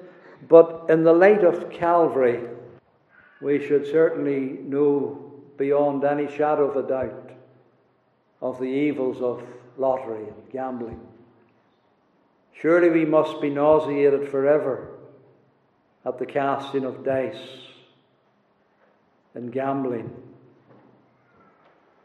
But 0.49 0.87
in 0.89 1.05
the 1.05 1.13
light 1.13 1.45
of 1.45 1.71
Calvary, 1.71 2.41
we 3.41 3.67
should 3.67 3.87
certainly 3.87 4.59
know 4.63 5.33
beyond 5.57 6.05
any 6.05 6.27
shadow 6.27 6.71
of 6.71 6.85
a 6.85 6.89
doubt 6.89 7.31
of 8.43 8.59
the 8.59 8.65
evils 8.65 9.21
of 9.21 9.43
lottery 9.77 10.25
and 10.25 10.51
gambling. 10.53 11.01
Surely 12.53 12.91
we 12.91 13.05
must 13.05 13.41
be 13.41 13.51
nauseated 13.51 14.29
forever 14.29 14.89
at 16.05 16.19
the 16.19 16.27
casting 16.27 16.85
of 16.85 17.05
dice 17.05 17.37
and 19.35 19.53
gambling. 19.53 20.11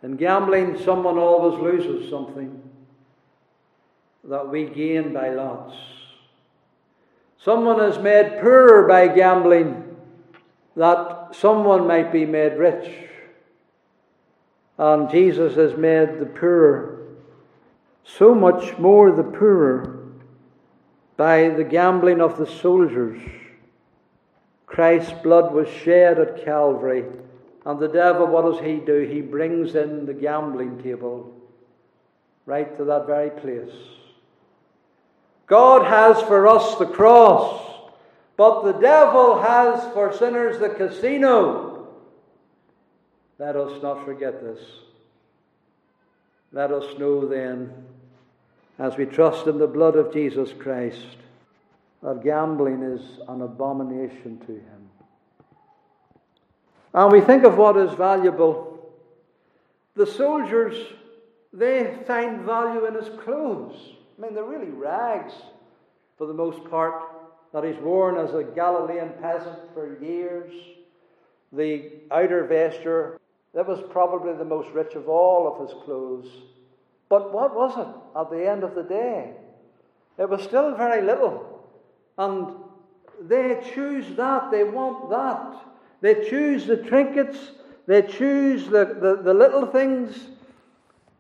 In 0.04 0.18
gambling, 0.18 0.78
someone 0.84 1.18
always 1.18 1.60
loses 1.60 2.10
something 2.10 2.62
that 4.24 4.50
we 4.50 4.66
gain 4.66 5.14
by 5.14 5.30
lots. 5.30 5.76
Someone 7.38 7.80
is 7.80 7.98
made 8.00 8.40
poorer 8.42 8.88
by 8.88 9.08
gambling 9.08 9.96
that 10.76 11.36
someone 11.36 11.88
might 11.88 12.12
be 12.12 12.26
made 12.26 12.58
rich. 12.58 12.92
And 14.78 15.10
Jesus 15.10 15.56
has 15.56 15.78
made 15.78 16.20
the 16.20 16.26
poorer 16.26 17.08
so 18.04 18.36
much 18.36 18.78
more 18.78 19.12
the 19.12 19.24
poorer 19.24 20.00
by 21.18 21.50
the 21.50 21.64
gambling 21.64 22.20
of 22.20 22.38
the 22.38 22.48
soldiers. 22.48 23.22
Christ's 24.66 25.14
blood 25.24 25.54
was 25.54 25.70
shed 25.70 26.20
at 26.20 26.44
Calvary 26.44 27.06
and 27.66 27.80
the 27.80 27.88
devil, 27.88 28.28
what 28.28 28.46
does 28.46 28.64
he 28.64 28.78
do? 28.78 29.00
He 29.02 29.22
brings 29.22 29.74
in 29.76 30.06
the 30.06 30.14
gambling 30.14 30.84
table 30.84 31.34
right 32.46 32.78
to 32.78 32.86
that 32.86 33.08
very 33.08 33.32
place. 33.32 33.76
God 35.48 35.86
has 35.86 36.22
for 36.28 36.48
us 36.48 36.76
the 36.78 36.86
cross, 36.86 37.62
but 38.38 38.64
the 38.64 38.74
devil 38.74 39.42
has 39.42 39.94
for 39.94 40.14
sinners 40.16 40.60
the 40.60 40.70
casino. 40.70 41.88
Let 43.40 43.56
us 43.56 43.82
not 43.82 44.06
forget 44.06 44.42
this. 44.42 44.60
Let 46.52 46.72
us 46.72 46.98
know 46.98 47.28
then, 47.28 47.74
as 48.80 48.96
we 48.96 49.06
trust 49.06 49.48
in 49.48 49.58
the 49.58 49.68
blood 49.68 49.96
of 49.96 50.14
Jesus 50.14 50.54
Christ, 50.58 51.18
that 52.02 52.24
gambling 52.24 52.84
is 52.84 53.02
an 53.28 53.42
abomination 53.42 54.40
to 54.46 54.54
him. 54.54 54.85
And 56.96 57.12
we 57.12 57.20
think 57.20 57.44
of 57.44 57.58
what 57.58 57.76
is 57.76 57.92
valuable. 57.94 58.80
The 59.96 60.08
soldiers, 60.08 60.78
they 61.52 61.94
find 62.08 62.46
value 62.46 62.86
in 62.86 62.94
his 62.94 63.10
clothes. 63.20 63.76
I 64.18 64.22
mean, 64.22 64.34
they're 64.34 64.46
really 64.46 64.72
rags 64.72 65.34
for 66.18 66.26
the 66.26 66.34
most 66.34 66.64
part 66.70 67.04
that 67.52 67.66
he's 67.66 67.76
worn 67.82 68.16
as 68.16 68.34
a 68.34 68.46
Galilean 68.46 69.10
peasant 69.22 69.60
for 69.74 70.02
years. 70.02 70.54
The 71.52 71.92
outer 72.12 72.46
vesture, 72.46 73.20
that 73.54 73.68
was 73.68 73.84
probably 73.90 74.32
the 74.32 74.46
most 74.46 74.70
rich 74.70 74.96
of 74.96 75.10
all 75.10 75.54
of 75.54 75.68
his 75.68 75.78
clothes. 75.84 76.30
But 77.10 77.34
what 77.34 77.54
was 77.54 77.78
it 77.78 78.18
at 78.18 78.30
the 78.32 78.50
end 78.50 78.64
of 78.64 78.74
the 78.74 78.84
day? 78.84 79.34
It 80.18 80.30
was 80.30 80.44
still 80.44 80.74
very 80.76 81.02
little. 81.02 81.62
And 82.18 82.56
they 83.22 83.62
choose 83.74 84.16
that, 84.16 84.50
they 84.50 84.64
want 84.64 85.10
that. 85.10 85.75
They 86.06 86.30
choose 86.30 86.68
the 86.68 86.78
trinkets, 86.78 87.36
they 87.88 88.04
choose 88.04 88.68
the, 88.68 88.86
the, 88.86 89.24
the 89.24 89.34
little 89.34 89.66
things, 89.66 90.16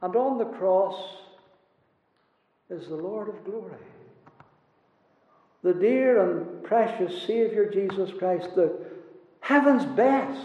and 0.03 0.15
on 0.15 0.37
the 0.37 0.45
cross 0.45 0.95
is 2.69 2.87
the 2.87 2.95
Lord 2.95 3.27
of 3.27 3.43
glory. 3.45 3.81
The 5.63 5.73
dear 5.73 6.21
and 6.21 6.63
precious 6.63 7.23
Savior 7.23 7.67
Jesus 7.67 8.11
Christ, 8.15 8.53
the 8.53 8.77
heaven's 9.39 9.85
best, 9.85 10.39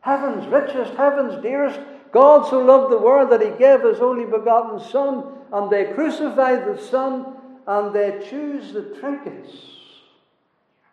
heaven's 0.00 0.48
richest, 0.48 0.94
heaven's 0.94 1.40
dearest. 1.40 1.78
God 2.10 2.50
so 2.50 2.58
loved 2.58 2.92
the 2.92 2.98
world 2.98 3.30
that 3.30 3.42
he 3.42 3.56
gave 3.56 3.82
his 3.82 4.00
only 4.00 4.24
begotten 4.24 4.80
Son, 4.90 5.24
and 5.52 5.70
they 5.70 5.84
crucified 5.92 6.66
the 6.66 6.82
Son, 6.82 7.36
and 7.68 7.94
they 7.94 8.26
choose 8.28 8.72
the 8.72 8.98
trinkets 8.98 9.52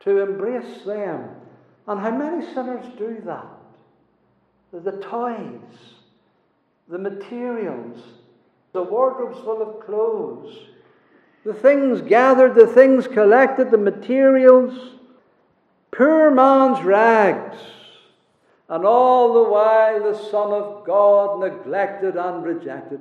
to 0.02 0.20
embrace 0.20 0.84
them 0.86 1.32
and 1.88 2.00
how 2.00 2.12
many 2.12 2.46
sinners 2.54 2.86
do 2.98 3.22
that? 3.26 3.48
The 4.74 4.92
toys, 4.92 5.62
the 6.88 6.98
materials, 6.98 8.00
the 8.74 8.84
wardrobes 8.84 9.40
full 9.40 9.62
of 9.62 9.86
clothes, 9.86 10.56
the 11.46 11.54
things 11.54 12.02
gathered, 12.02 12.56
the 12.56 12.68
things 12.68 13.08
collected, 13.08 13.72
the 13.72 13.78
materials, 13.78 14.96
poor 15.92 16.30
man's 16.30 16.84
rags, 16.84 17.58
and 18.68 18.86
all 18.86 19.34
the 19.34 19.50
while 19.50 20.12
the 20.12 20.30
Son 20.30 20.52
of 20.52 20.86
God 20.86 21.40
neglected 21.40 22.18
and 22.18 22.44
rejected. 22.44 23.00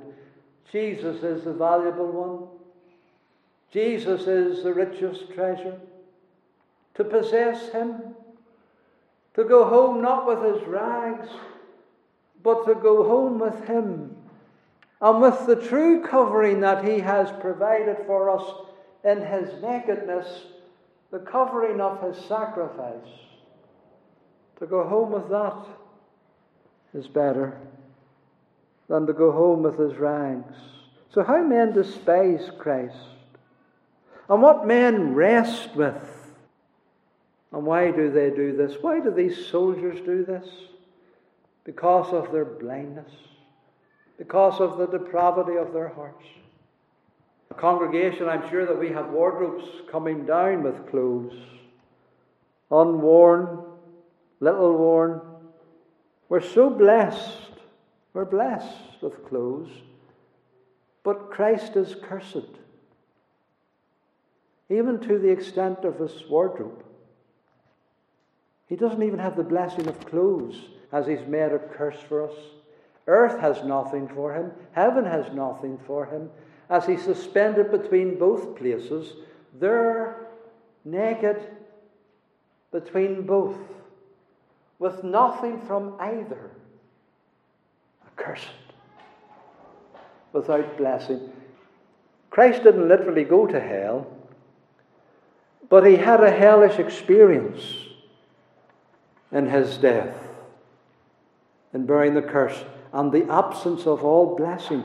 Jesus 0.71 1.23
is 1.23 1.43
the 1.43 1.53
valuable 1.53 2.07
one. 2.07 2.47
Jesus 3.71 4.27
is 4.27 4.63
the 4.63 4.73
richest 4.73 5.33
treasure. 5.33 5.77
To 6.95 7.03
possess 7.03 7.69
Him, 7.73 8.15
to 9.37 9.45
go 9.45 9.63
home 9.63 10.01
not 10.01 10.27
with 10.27 10.55
His 10.55 10.67
rags, 10.67 11.29
but 12.43 12.65
to 12.65 12.75
go 12.75 13.03
home 13.07 13.39
with 13.39 13.65
Him 13.65 14.17
and 14.99 15.21
with 15.21 15.45
the 15.45 15.55
true 15.55 16.03
covering 16.03 16.59
that 16.61 16.83
He 16.83 16.99
has 16.99 17.31
provided 17.39 17.97
for 18.05 18.29
us 18.29 18.43
in 19.05 19.21
His 19.21 19.61
nakedness, 19.61 20.27
the 21.11 21.19
covering 21.19 21.79
of 21.79 22.01
His 22.01 22.25
sacrifice. 22.25 23.07
To 24.59 24.65
go 24.65 24.83
home 24.83 25.11
with 25.11 25.29
that 25.29 25.67
is 26.93 27.07
better 27.07 27.57
than 28.89 29.05
to 29.05 29.13
go 29.13 29.31
home 29.31 29.61
with 29.63 29.77
his 29.77 29.97
rags. 29.97 30.55
So, 31.13 31.23
how 31.23 31.43
men 31.43 31.73
despise 31.73 32.49
Christ, 32.57 32.95
and 34.29 34.41
what 34.41 34.67
men 34.67 35.13
rest 35.13 35.75
with. 35.75 36.16
And 37.51 37.65
why 37.65 37.91
do 37.91 38.11
they 38.11 38.29
do 38.29 38.55
this? 38.55 38.75
Why 38.81 38.99
do 38.99 39.11
these 39.11 39.47
soldiers 39.47 39.99
do 40.05 40.25
this? 40.25 40.47
Because 41.63 42.13
of 42.13 42.31
their 42.31 42.45
blindness, 42.45 43.11
because 44.17 44.59
of 44.59 44.77
the 44.77 44.87
depravity 44.87 45.57
of 45.57 45.73
their 45.73 45.89
hearts. 45.89 46.25
Congregation, 47.57 48.29
I'm 48.29 48.47
sure 48.49 48.65
that 48.67 48.77
we 48.77 48.89
have 48.89 49.09
wardrobes 49.09 49.65
coming 49.91 50.25
down 50.25 50.61
with 50.61 50.89
clothes, 50.91 51.33
unworn, 52.69 53.63
little 54.39 54.77
worn. 54.77 55.21
We're 56.29 56.41
so 56.41 56.69
blessed. 56.69 57.49
We're 58.13 58.25
blessed 58.25 59.01
with 59.01 59.27
clothes. 59.27 59.69
But 61.03 61.31
Christ 61.31 61.75
is 61.75 61.95
cursed, 61.95 62.59
even 64.69 64.99
to 64.99 65.17
the 65.17 65.29
extent 65.29 65.83
of 65.83 65.99
his 65.99 66.23
wardrobe. 66.29 66.83
He 68.67 68.75
doesn't 68.75 69.03
even 69.03 69.19
have 69.19 69.35
the 69.35 69.43
blessing 69.43 69.87
of 69.87 70.05
clothes 70.05 70.57
as 70.91 71.07
he's 71.07 71.25
made 71.27 71.51
a 71.53 71.59
curse 71.59 71.99
for 72.07 72.29
us. 72.29 72.35
Earth 73.07 73.39
has 73.39 73.63
nothing 73.63 74.07
for 74.09 74.33
him, 74.33 74.51
heaven 74.73 75.05
has 75.05 75.31
nothing 75.33 75.79
for 75.87 76.05
him. 76.05 76.29
As 76.69 76.85
he's 76.85 77.01
suspended 77.01 77.71
between 77.71 78.19
both 78.19 78.57
places, 78.57 79.13
they're 79.57 80.27
naked 80.83 81.41
between 82.71 83.21
both 83.21 83.57
with 84.79 85.01
nothing 85.03 85.61
from 85.61 85.95
either. 85.99 86.51
Accursed. 88.05 88.47
Without 90.33 90.77
blessing. 90.77 91.31
Christ 92.29 92.63
didn't 92.63 92.89
literally 92.89 93.23
go 93.23 93.47
to 93.47 93.59
hell, 93.59 94.05
but 95.69 95.85
he 95.85 95.95
had 95.95 96.21
a 96.21 96.29
hellish 96.29 96.79
experience 96.79 97.86
in 99.31 99.47
his 99.47 99.77
death, 99.77 100.15
in 101.73 101.85
bearing 101.85 102.13
the 102.13 102.21
curse, 102.21 102.63
and 102.93 103.11
the 103.11 103.29
absence 103.31 103.85
of 103.85 104.03
all 104.03 104.35
blessing. 104.35 104.83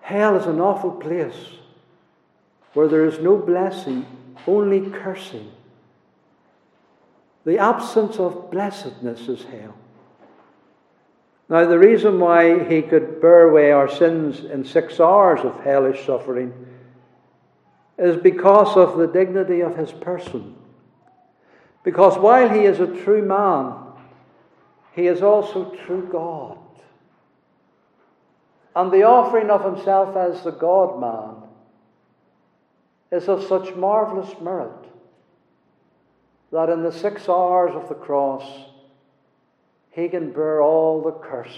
Hell 0.00 0.36
is 0.36 0.46
an 0.46 0.60
awful 0.60 0.92
place 0.92 1.52
where 2.74 2.88
there 2.88 3.04
is 3.04 3.18
no 3.18 3.36
blessing, 3.36 4.06
only 4.46 4.90
cursing. 4.90 5.52
The 7.44 7.58
absence 7.58 8.18
of 8.18 8.50
blessedness 8.50 9.28
is 9.28 9.44
hell. 9.44 9.74
Now, 11.48 11.66
the 11.66 11.78
reason 11.78 12.18
why 12.18 12.64
he 12.64 12.80
could 12.80 13.20
bear 13.20 13.50
away 13.50 13.72
our 13.72 13.88
sins 13.88 14.44
in 14.44 14.64
six 14.64 14.98
hours 15.00 15.40
of 15.40 15.60
hellish 15.60 16.06
suffering 16.06 16.52
is 17.98 18.16
because 18.16 18.76
of 18.76 18.96
the 18.96 19.06
dignity 19.06 19.60
of 19.60 19.76
his 19.76 19.92
person. 19.92 20.56
Because 21.84 22.16
while 22.18 22.48
he 22.48 22.60
is 22.60 22.80
a 22.80 22.86
true 22.86 23.22
man, 23.22 23.74
he 24.94 25.06
is 25.06 25.22
also 25.22 25.74
true 25.84 26.08
God. 26.10 26.58
And 28.74 28.90
the 28.90 29.02
offering 29.02 29.50
of 29.50 29.64
himself 29.64 30.16
as 30.16 30.42
the 30.42 30.52
God 30.52 31.00
man 31.00 31.48
is 33.10 33.28
of 33.28 33.46
such 33.46 33.74
marvelous 33.74 34.34
merit 34.40 34.70
that 36.52 36.68
in 36.68 36.82
the 36.82 36.92
six 36.92 37.28
hours 37.28 37.74
of 37.74 37.88
the 37.88 37.94
cross, 37.94 38.44
he 39.90 40.08
can 40.08 40.32
bear 40.32 40.62
all 40.62 41.02
the 41.02 41.12
curse 41.12 41.56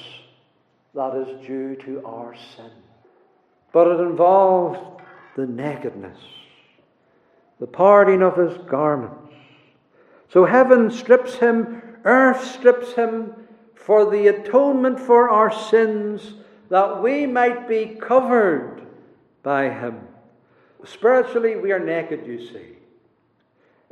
that 0.95 1.15
is 1.17 1.47
due 1.47 1.77
to 1.77 2.05
our 2.05 2.35
sin. 2.57 2.71
But 3.73 3.89
it 3.89 4.01
involved 4.01 5.03
the 5.37 5.47
nakedness, 5.47 6.19
the 7.59 7.67
parting 7.67 8.23
of 8.23 8.37
his 8.37 8.57
garments. 8.69 9.24
So 10.35 10.45
heaven 10.45 10.91
strips 10.91 11.37
him, 11.37 11.81
earth 12.05 12.45
strips 12.45 12.95
him 12.95 13.35
for 13.77 14.11
the 14.11 14.27
atonement 14.27 14.99
for 14.99 15.31
our 15.31 15.53
sins, 15.53 16.35
that 16.71 17.01
we 17.01 17.25
might 17.25 17.69
be 17.69 17.97
covered 18.01 18.83
by 19.45 19.71
him. 19.71 20.01
Spiritually, 20.85 21.55
we 21.55 21.71
are 21.71 21.79
naked, 21.79 22.27
you 22.27 22.45
see. 22.45 22.79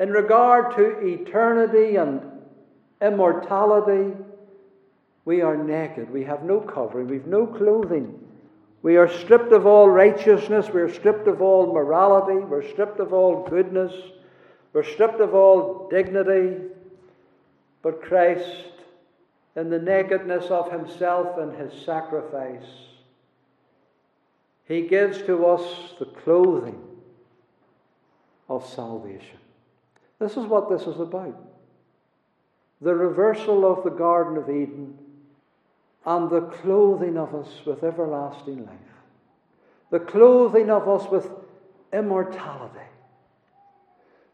In 0.01 0.11
regard 0.11 0.75
to 0.75 1.07
eternity 1.07 1.95
and 1.95 2.21
immortality, 3.01 4.13
we 5.25 5.43
are 5.43 5.57
naked. 5.57 6.11
We 6.11 6.25
have 6.25 6.43
no 6.43 6.59
covering. 6.61 7.07
We 7.07 7.19
have 7.19 7.29
no 7.29 7.47
clothing. 7.47 8.19
We 8.83 8.97
are 8.97 9.09
stripped 9.09 9.53
of 9.53 9.65
all 9.65 9.89
righteousness. 9.89 10.71
We 10.71 10.81
are 10.81 10.93
stripped 10.93 11.29
of 11.29 11.41
all 11.41 11.73
morality. 11.73 12.41
We're 12.41 12.69
stripped 12.69 12.99
of 12.99 13.13
all 13.13 13.49
goodness. 13.49 13.93
We're 14.73 14.85
stripped 14.85 15.21
of 15.21 15.35
all 15.35 15.89
dignity. 15.89 16.57
But 17.83 18.03
Christ, 18.03 18.69
in 19.57 19.71
the 19.71 19.79
nakedness 19.79 20.47
of 20.47 20.71
himself 20.71 21.39
and 21.39 21.55
his 21.55 21.85
sacrifice, 21.85 22.65
he 24.67 24.83
gives 24.83 25.21
to 25.23 25.47
us 25.47 25.95
the 25.99 26.07
clothing 26.07 26.81
of 28.49 28.67
salvation. 28.67 29.39
This 30.19 30.37
is 30.37 30.47
what 30.47 30.71
this 30.71 30.83
is 30.83 31.01
about. 31.01 31.37
The 32.81 32.95
reversal 32.95 33.71
of 33.71 33.85
the 33.85 33.91
Garden 33.91 34.37
of 34.37 34.49
Eden 34.49 34.97
and 36.07 36.31
the 36.31 36.43
clothing 36.43 37.17
of 37.17 37.35
us 37.35 37.49
with 37.67 37.83
everlasting 37.83 38.65
life. 38.65 38.77
The 39.91 40.01
clothing 40.01 40.71
of 40.71 40.89
us 40.89 41.11
with 41.11 41.29
immortality. 41.93 42.79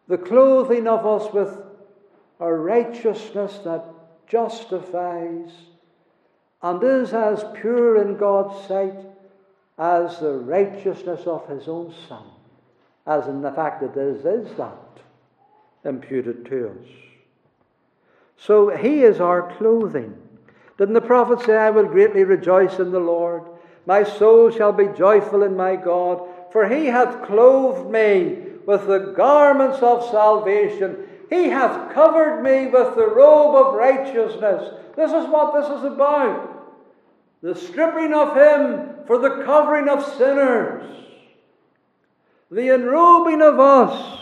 The 0.08 0.18
clothing 0.18 0.86
of 0.88 1.06
us 1.06 1.32
with 1.32 1.56
a 2.40 2.52
righteousness 2.52 3.58
that 3.64 3.84
justifies 4.26 5.50
and 6.62 6.82
is 6.82 7.12
as 7.12 7.44
pure 7.60 8.00
in 8.00 8.16
God's 8.16 8.66
sight 8.66 8.98
as 9.78 10.18
the 10.18 10.32
righteousness 10.32 11.26
of 11.26 11.46
his 11.48 11.68
own 11.68 11.94
Son, 12.08 12.24
as 13.06 13.28
in 13.28 13.42
the 13.42 13.52
fact 13.52 13.80
that 13.80 13.96
it 13.96 14.16
is, 14.16 14.24
is 14.24 14.56
that 14.56 14.74
imputed 15.84 16.46
to 16.46 16.70
us. 16.70 16.88
So 18.36 18.74
he 18.76 19.02
is 19.02 19.20
our 19.20 19.54
clothing. 19.56 20.16
Didn't 20.78 20.94
the 20.94 21.00
prophet 21.00 21.40
say, 21.44 21.56
I 21.56 21.70
will 21.70 21.86
greatly 21.86 22.24
rejoice 22.24 22.78
in 22.78 22.92
the 22.92 23.00
Lord? 23.00 23.42
My 23.86 24.04
soul 24.04 24.50
shall 24.50 24.72
be 24.72 24.88
joyful 24.96 25.42
in 25.42 25.56
my 25.56 25.76
God, 25.76 26.26
for 26.52 26.68
he 26.68 26.86
hath 26.86 27.26
clothed 27.26 27.90
me 27.90 28.47
with 28.68 28.86
the 28.86 29.14
garments 29.16 29.78
of 29.78 30.04
salvation. 30.10 31.08
He 31.30 31.44
hath 31.44 31.94
covered 31.94 32.42
me 32.42 32.66
with 32.66 32.96
the 32.96 33.08
robe 33.08 33.54
of 33.54 33.74
righteousness. 33.74 34.74
This 34.94 35.10
is 35.10 35.26
what 35.30 35.54
this 35.54 35.78
is 35.78 35.84
about. 35.84 36.76
The 37.40 37.54
stripping 37.54 38.12
of 38.12 38.36
him 38.36 39.06
for 39.06 39.16
the 39.16 39.42
covering 39.46 39.88
of 39.88 40.04
sinners. 40.18 40.84
The 42.50 42.68
enrobing 42.74 43.40
of 43.40 43.58
us 43.58 44.20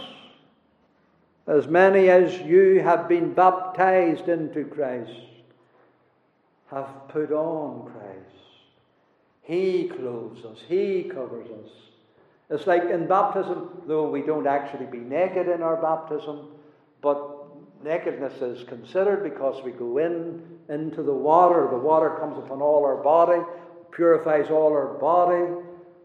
as 1.49 1.67
many 1.67 2.09
as 2.09 2.39
you 2.39 2.81
have 2.85 3.09
been 3.09 3.35
baptized 3.35 4.29
into 4.29 4.65
Christ 4.65 5.11
have 6.71 7.09
put 7.09 7.33
on 7.33 7.91
Christ. 7.91 8.45
He 9.43 9.89
clothes 9.89 10.45
us, 10.45 10.59
He 10.69 11.03
covers 11.13 11.49
us. 11.51 11.86
It's 12.49 12.67
like 12.67 12.85
in 12.85 13.09
baptism, 13.09 13.83
though 13.87 14.09
we 14.09 14.23
don't 14.23 14.47
actually 14.47 14.87
be 14.87 14.99
naked 14.99 15.49
in 15.49 15.63
our 15.63 15.77
baptism, 15.77 16.49
but 17.03 17.47
nakedness 17.83 18.41
is 18.41 18.67
considered 18.69 19.25
because 19.25 19.63
we 19.65 19.73
go 19.73 19.99
in 19.99 20.43
into 20.69 21.03
the 21.03 21.13
water. 21.13 21.69
The 21.71 21.79
water 21.79 22.17
comes 22.21 22.39
upon 22.39 22.63
all 22.63 22.85
our 22.85 23.03
body, 23.03 23.43
purifies 23.91 24.51
all 24.51 24.73
our 24.73 24.95
body, 24.95 25.53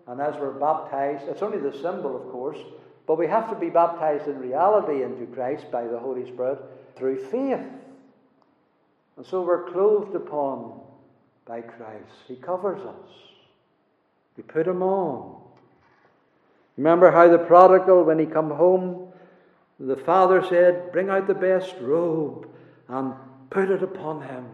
and 0.08 0.20
as 0.20 0.36
we're 0.40 0.52
baptized, 0.52 1.28
it's 1.28 1.42
only 1.42 1.60
the 1.60 1.78
symbol, 1.78 2.16
of 2.16 2.32
course, 2.32 2.58
but 3.06 3.18
we 3.18 3.28
have 3.28 3.50
to 3.50 3.56
be 3.56 3.70
baptized 3.70 4.28
in 4.28 4.40
reality 4.40 5.04
into 5.04 5.26
Christ 5.28 5.72
by 5.72 5.86
the 5.86 6.00
Holy 6.00 6.26
Spirit 6.32 6.60
through 6.96 7.24
faith. 7.26 7.66
And 9.18 9.26
so 9.26 9.42
we're 9.42 9.70
clothed 9.72 10.16
upon 10.16 10.82
by 11.46 11.62
Christ. 11.62 12.12
He 12.28 12.36
covers 12.36 12.82
us. 12.82 13.10
We 14.38 14.44
put 14.44 14.68
him 14.68 14.82
on. 14.82 15.41
Remember 16.82 17.12
how 17.12 17.28
the 17.28 17.38
prodigal, 17.38 18.06
when 18.06 18.18
he 18.18 18.26
come 18.26 18.50
home, 18.50 19.14
the 19.80 19.96
father 19.96 20.44
said, 20.44 20.92
Bring 20.92 21.10
out 21.10 21.28
the 21.28 21.36
best 21.36 21.76
robe 21.80 22.50
and 22.88 23.14
put 23.52 23.70
it 23.70 23.84
upon 23.84 24.24
him. 24.24 24.48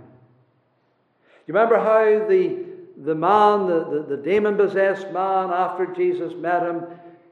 You 1.47 1.53
remember 1.53 1.77
how 1.77 2.27
the, 2.27 2.65
the 2.97 3.15
man, 3.15 3.67
the, 3.67 3.85
the, 3.85 4.17
the 4.17 4.21
demon 4.21 4.57
possessed 4.57 5.09
man, 5.13 5.51
after 5.51 5.85
Jesus 5.95 6.33
met 6.35 6.63
him, 6.63 6.83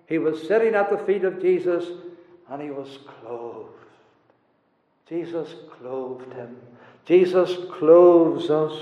he 0.08 0.18
was 0.18 0.48
sitting 0.48 0.76
at 0.76 0.89
the 0.89 0.98
feet 1.00 1.26
of 1.26 1.41
Jesus 1.41 1.84
and 2.50 2.62
he 2.62 2.72
was 2.72 2.98
clothed. 3.20 3.68
Jesus 5.10 5.56
clothed 5.78 6.32
him. 6.32 6.56
Jesus 7.04 7.54
clothes 7.70 8.50
us. 8.50 8.80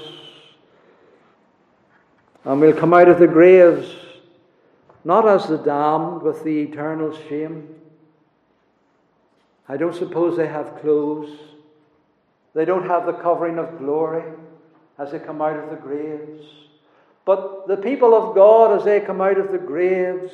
And 2.43 2.61
we'll 2.61 2.77
come 2.77 2.93
out 2.93 3.09
of 3.09 3.17
the 3.17 3.25
graves 3.25 3.95
not 5.03 5.27
as 5.27 5.47
the 5.47 5.57
damned 5.57 6.21
with 6.21 6.43
the 6.43 6.61
eternal 6.61 7.17
shame. 7.27 7.67
I 9.67 9.77
don't 9.77 9.95
suppose 9.95 10.37
they 10.37 10.47
have 10.47 10.79
clothes. 10.81 11.29
They 12.53 12.65
don't 12.65 12.87
have 12.87 13.05
the 13.05 13.13
covering 13.13 13.57
of 13.57 13.77
glory 13.77 14.23
as 14.97 15.11
they 15.11 15.19
come 15.19 15.41
out 15.41 15.57
of 15.57 15.69
the 15.69 15.75
graves. 15.75 16.45
But 17.25 17.67
the 17.67 17.77
people 17.77 18.13
of 18.13 18.35
God, 18.35 18.77
as 18.77 18.83
they 18.83 18.99
come 18.99 19.21
out 19.21 19.37
of 19.37 19.51
the 19.51 19.57
graves, 19.57 20.31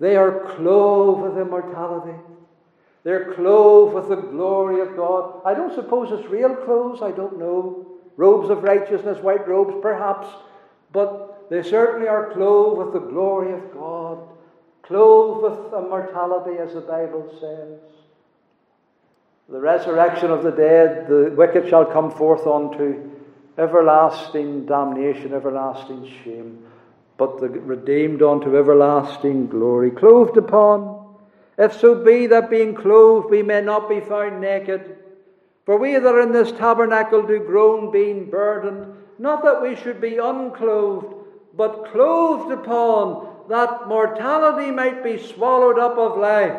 they 0.00 0.16
are 0.16 0.54
clothed 0.56 1.22
with 1.22 1.38
immortality. 1.38 2.18
They're 3.04 3.32
clothed 3.34 3.94
with 3.94 4.08
the 4.08 4.28
glory 4.28 4.80
of 4.80 4.96
God. 4.96 5.40
I 5.44 5.54
don't 5.54 5.74
suppose 5.74 6.10
it's 6.12 6.28
real 6.28 6.54
clothes, 6.54 7.00
I 7.02 7.12
don't 7.12 7.38
know. 7.38 7.86
Robes 8.16 8.50
of 8.50 8.64
righteousness, 8.64 9.22
white 9.22 9.46
robes, 9.46 9.74
perhaps. 9.80 10.26
But 10.92 11.37
they 11.50 11.62
certainly 11.62 12.08
are 12.08 12.32
clothed 12.32 12.78
with 12.78 12.92
the 12.92 13.08
glory 13.10 13.52
of 13.52 13.72
God, 13.72 14.18
clothed 14.82 15.42
with 15.42 15.72
immortality, 15.72 16.58
as 16.58 16.74
the 16.74 16.80
Bible 16.80 17.28
says. 17.40 17.80
The 19.48 19.60
resurrection 19.60 20.30
of 20.30 20.42
the 20.42 20.50
dead, 20.50 21.08
the 21.08 21.32
wicked 21.36 21.68
shall 21.68 21.86
come 21.86 22.10
forth 22.10 22.46
unto 22.46 23.10
everlasting 23.56 24.66
damnation, 24.66 25.32
everlasting 25.32 26.10
shame, 26.22 26.64
but 27.16 27.40
the 27.40 27.48
redeemed 27.48 28.22
unto 28.22 28.56
everlasting 28.56 29.48
glory, 29.48 29.90
clothed 29.90 30.36
upon 30.36 30.98
if 31.58 31.72
so 31.80 32.04
be 32.04 32.28
that 32.28 32.50
being 32.50 32.74
clothed 32.74 33.30
we 33.30 33.42
may 33.42 33.60
not 33.60 33.88
be 33.88 34.00
found 34.00 34.40
naked. 34.40 34.96
For 35.66 35.76
we 35.76 35.94
that 35.94 36.06
are 36.06 36.20
in 36.20 36.32
this 36.32 36.52
tabernacle 36.52 37.22
do 37.22 37.40
groan, 37.40 37.90
being 37.90 38.30
burdened, 38.30 38.94
not 39.18 39.42
that 39.42 39.60
we 39.60 39.74
should 39.74 40.00
be 40.00 40.18
unclothed, 40.18 41.14
but 41.58 41.90
clothed 41.90 42.52
upon, 42.52 43.26
that 43.48 43.88
mortality 43.88 44.70
might 44.70 45.02
be 45.02 45.18
swallowed 45.18 45.76
up 45.76 45.98
of 45.98 46.16
life. 46.16 46.56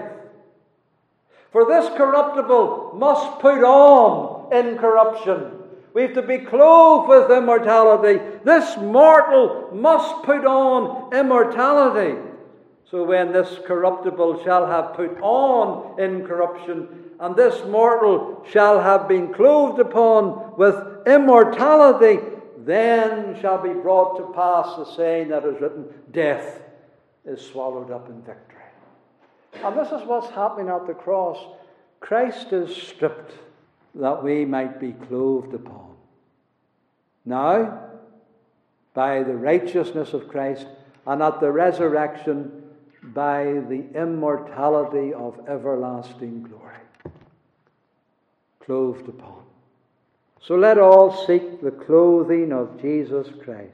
For 1.54 1.66
this 1.66 1.88
corruptible 1.98 2.92
must 2.96 3.40
put 3.40 3.64
on 3.64 4.52
incorruption. 4.54 5.54
We 5.94 6.02
have 6.02 6.16
to 6.16 6.22
be 6.22 6.40
clothed 6.40 7.08
with 7.08 7.32
immortality. 7.32 8.22
This 8.44 8.76
mortal 8.76 9.70
must 9.74 10.24
put 10.24 10.46
on 10.46 11.14
immortality. 11.14 12.20
So 12.92 13.06
when 13.06 13.32
this 13.32 13.58
corruptible 13.66 14.44
shall 14.44 14.68
have 14.68 14.96
put 14.96 15.18
on 15.22 15.98
incorruption, 15.98 16.90
and 17.22 17.38
this 17.38 17.64
mortal 17.68 18.46
shall 18.52 18.82
have 18.82 19.08
been 19.08 19.34
clothed 19.34 19.80
upon 19.80 20.58
with 20.58 20.76
immortality, 21.08 22.20
then 22.66 23.40
shall 23.40 23.62
be 23.62 23.74
brought 23.74 24.18
to 24.18 24.34
pass 24.34 24.76
the 24.76 24.96
saying 24.96 25.30
that 25.30 25.46
is 25.46 25.60
written 25.62 25.86
Death 26.12 26.62
is 27.26 27.42
swallowed 27.42 27.92
up 27.92 28.10
in 28.10 28.22
victory. 28.22 28.58
And 29.64 29.78
this 29.78 29.88
is 29.88 30.08
what's 30.08 30.30
happening 30.30 30.70
at 30.70 30.88
the 30.88 30.94
cross. 30.94 31.38
Christ 32.00 32.54
is 32.54 32.76
stripped 32.76 33.34
that 33.96 34.24
we 34.24 34.46
might 34.46 34.80
be 34.80 34.94
clothed 34.94 35.54
upon. 35.54 35.96
Now, 37.26 37.80
by 38.94 39.24
the 39.24 39.36
righteousness 39.36 40.14
of 40.14 40.28
Christ, 40.28 40.68
and 41.06 41.22
at 41.22 41.40
the 41.40 41.52
resurrection, 41.52 42.64
by 43.04 43.44
the 43.44 43.86
immortality 43.96 45.14
of 45.14 45.40
everlasting 45.48 46.44
glory, 46.44 46.76
clothed 48.60 49.08
upon. 49.08 49.44
So 50.42 50.56
let 50.56 50.78
all 50.78 51.26
seek 51.26 51.62
the 51.62 51.72
clothing 51.72 52.52
of 52.52 52.82
Jesus 52.82 53.28
Christ. 53.44 53.74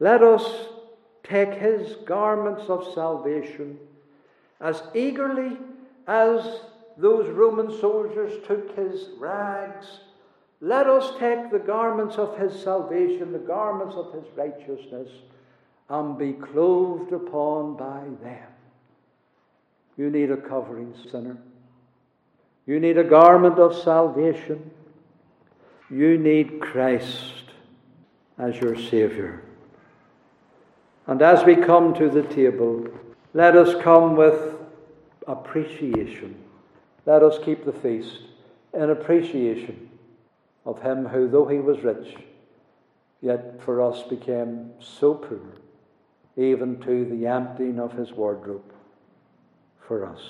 Let 0.00 0.22
us 0.22 0.68
take 1.22 1.54
his 1.54 1.96
garments 2.04 2.64
of 2.68 2.92
salvation 2.94 3.78
as 4.60 4.82
eagerly 4.94 5.56
as 6.06 6.60
those 6.96 7.28
Roman 7.30 7.70
soldiers 7.80 8.32
took 8.46 8.76
his 8.76 9.08
rags. 9.18 10.00
Let 10.60 10.86
us 10.86 11.18
take 11.18 11.50
the 11.50 11.58
garments 11.58 12.16
of 12.16 12.38
his 12.38 12.58
salvation, 12.62 13.32
the 13.32 13.38
garments 13.38 13.96
of 13.96 14.12
his 14.12 14.24
righteousness, 14.36 15.08
and 15.90 16.16
be 16.16 16.32
clothed 16.32 17.12
upon 17.12 17.76
by 17.76 18.04
them. 18.22 18.48
You 19.96 20.10
need 20.10 20.30
a 20.30 20.36
covering, 20.36 20.94
sinner. 21.10 21.36
You 22.66 22.80
need 22.80 22.96
a 22.96 23.04
garment 23.04 23.58
of 23.58 23.76
salvation. 23.76 24.70
You 25.90 26.18
need 26.18 26.60
Christ 26.60 27.32
as 28.38 28.56
your 28.56 28.76
Savior. 28.76 29.42
And 31.06 31.20
as 31.22 31.44
we 31.44 31.56
come 31.56 31.94
to 31.94 32.08
the 32.08 32.22
table, 32.22 32.88
let 33.32 33.56
us 33.56 33.80
come 33.82 34.16
with 34.16 34.56
appreciation. 35.26 36.36
Let 37.06 37.22
us 37.22 37.38
keep 37.44 37.64
the 37.64 37.72
feast 37.72 38.20
in 38.72 38.90
appreciation 38.90 39.90
of 40.64 40.80
Him 40.80 41.06
who, 41.06 41.28
though 41.28 41.46
He 41.46 41.58
was 41.58 41.82
rich, 41.82 42.14
yet 43.20 43.62
for 43.62 43.82
us 43.82 44.02
became 44.02 44.70
so 44.80 45.14
poor 45.14 45.40
even 46.36 46.80
to 46.80 47.04
the 47.04 47.26
emptying 47.26 47.78
of 47.78 47.92
his 47.92 48.12
wardrobe 48.12 48.72
for 49.86 50.06
us. 50.06 50.20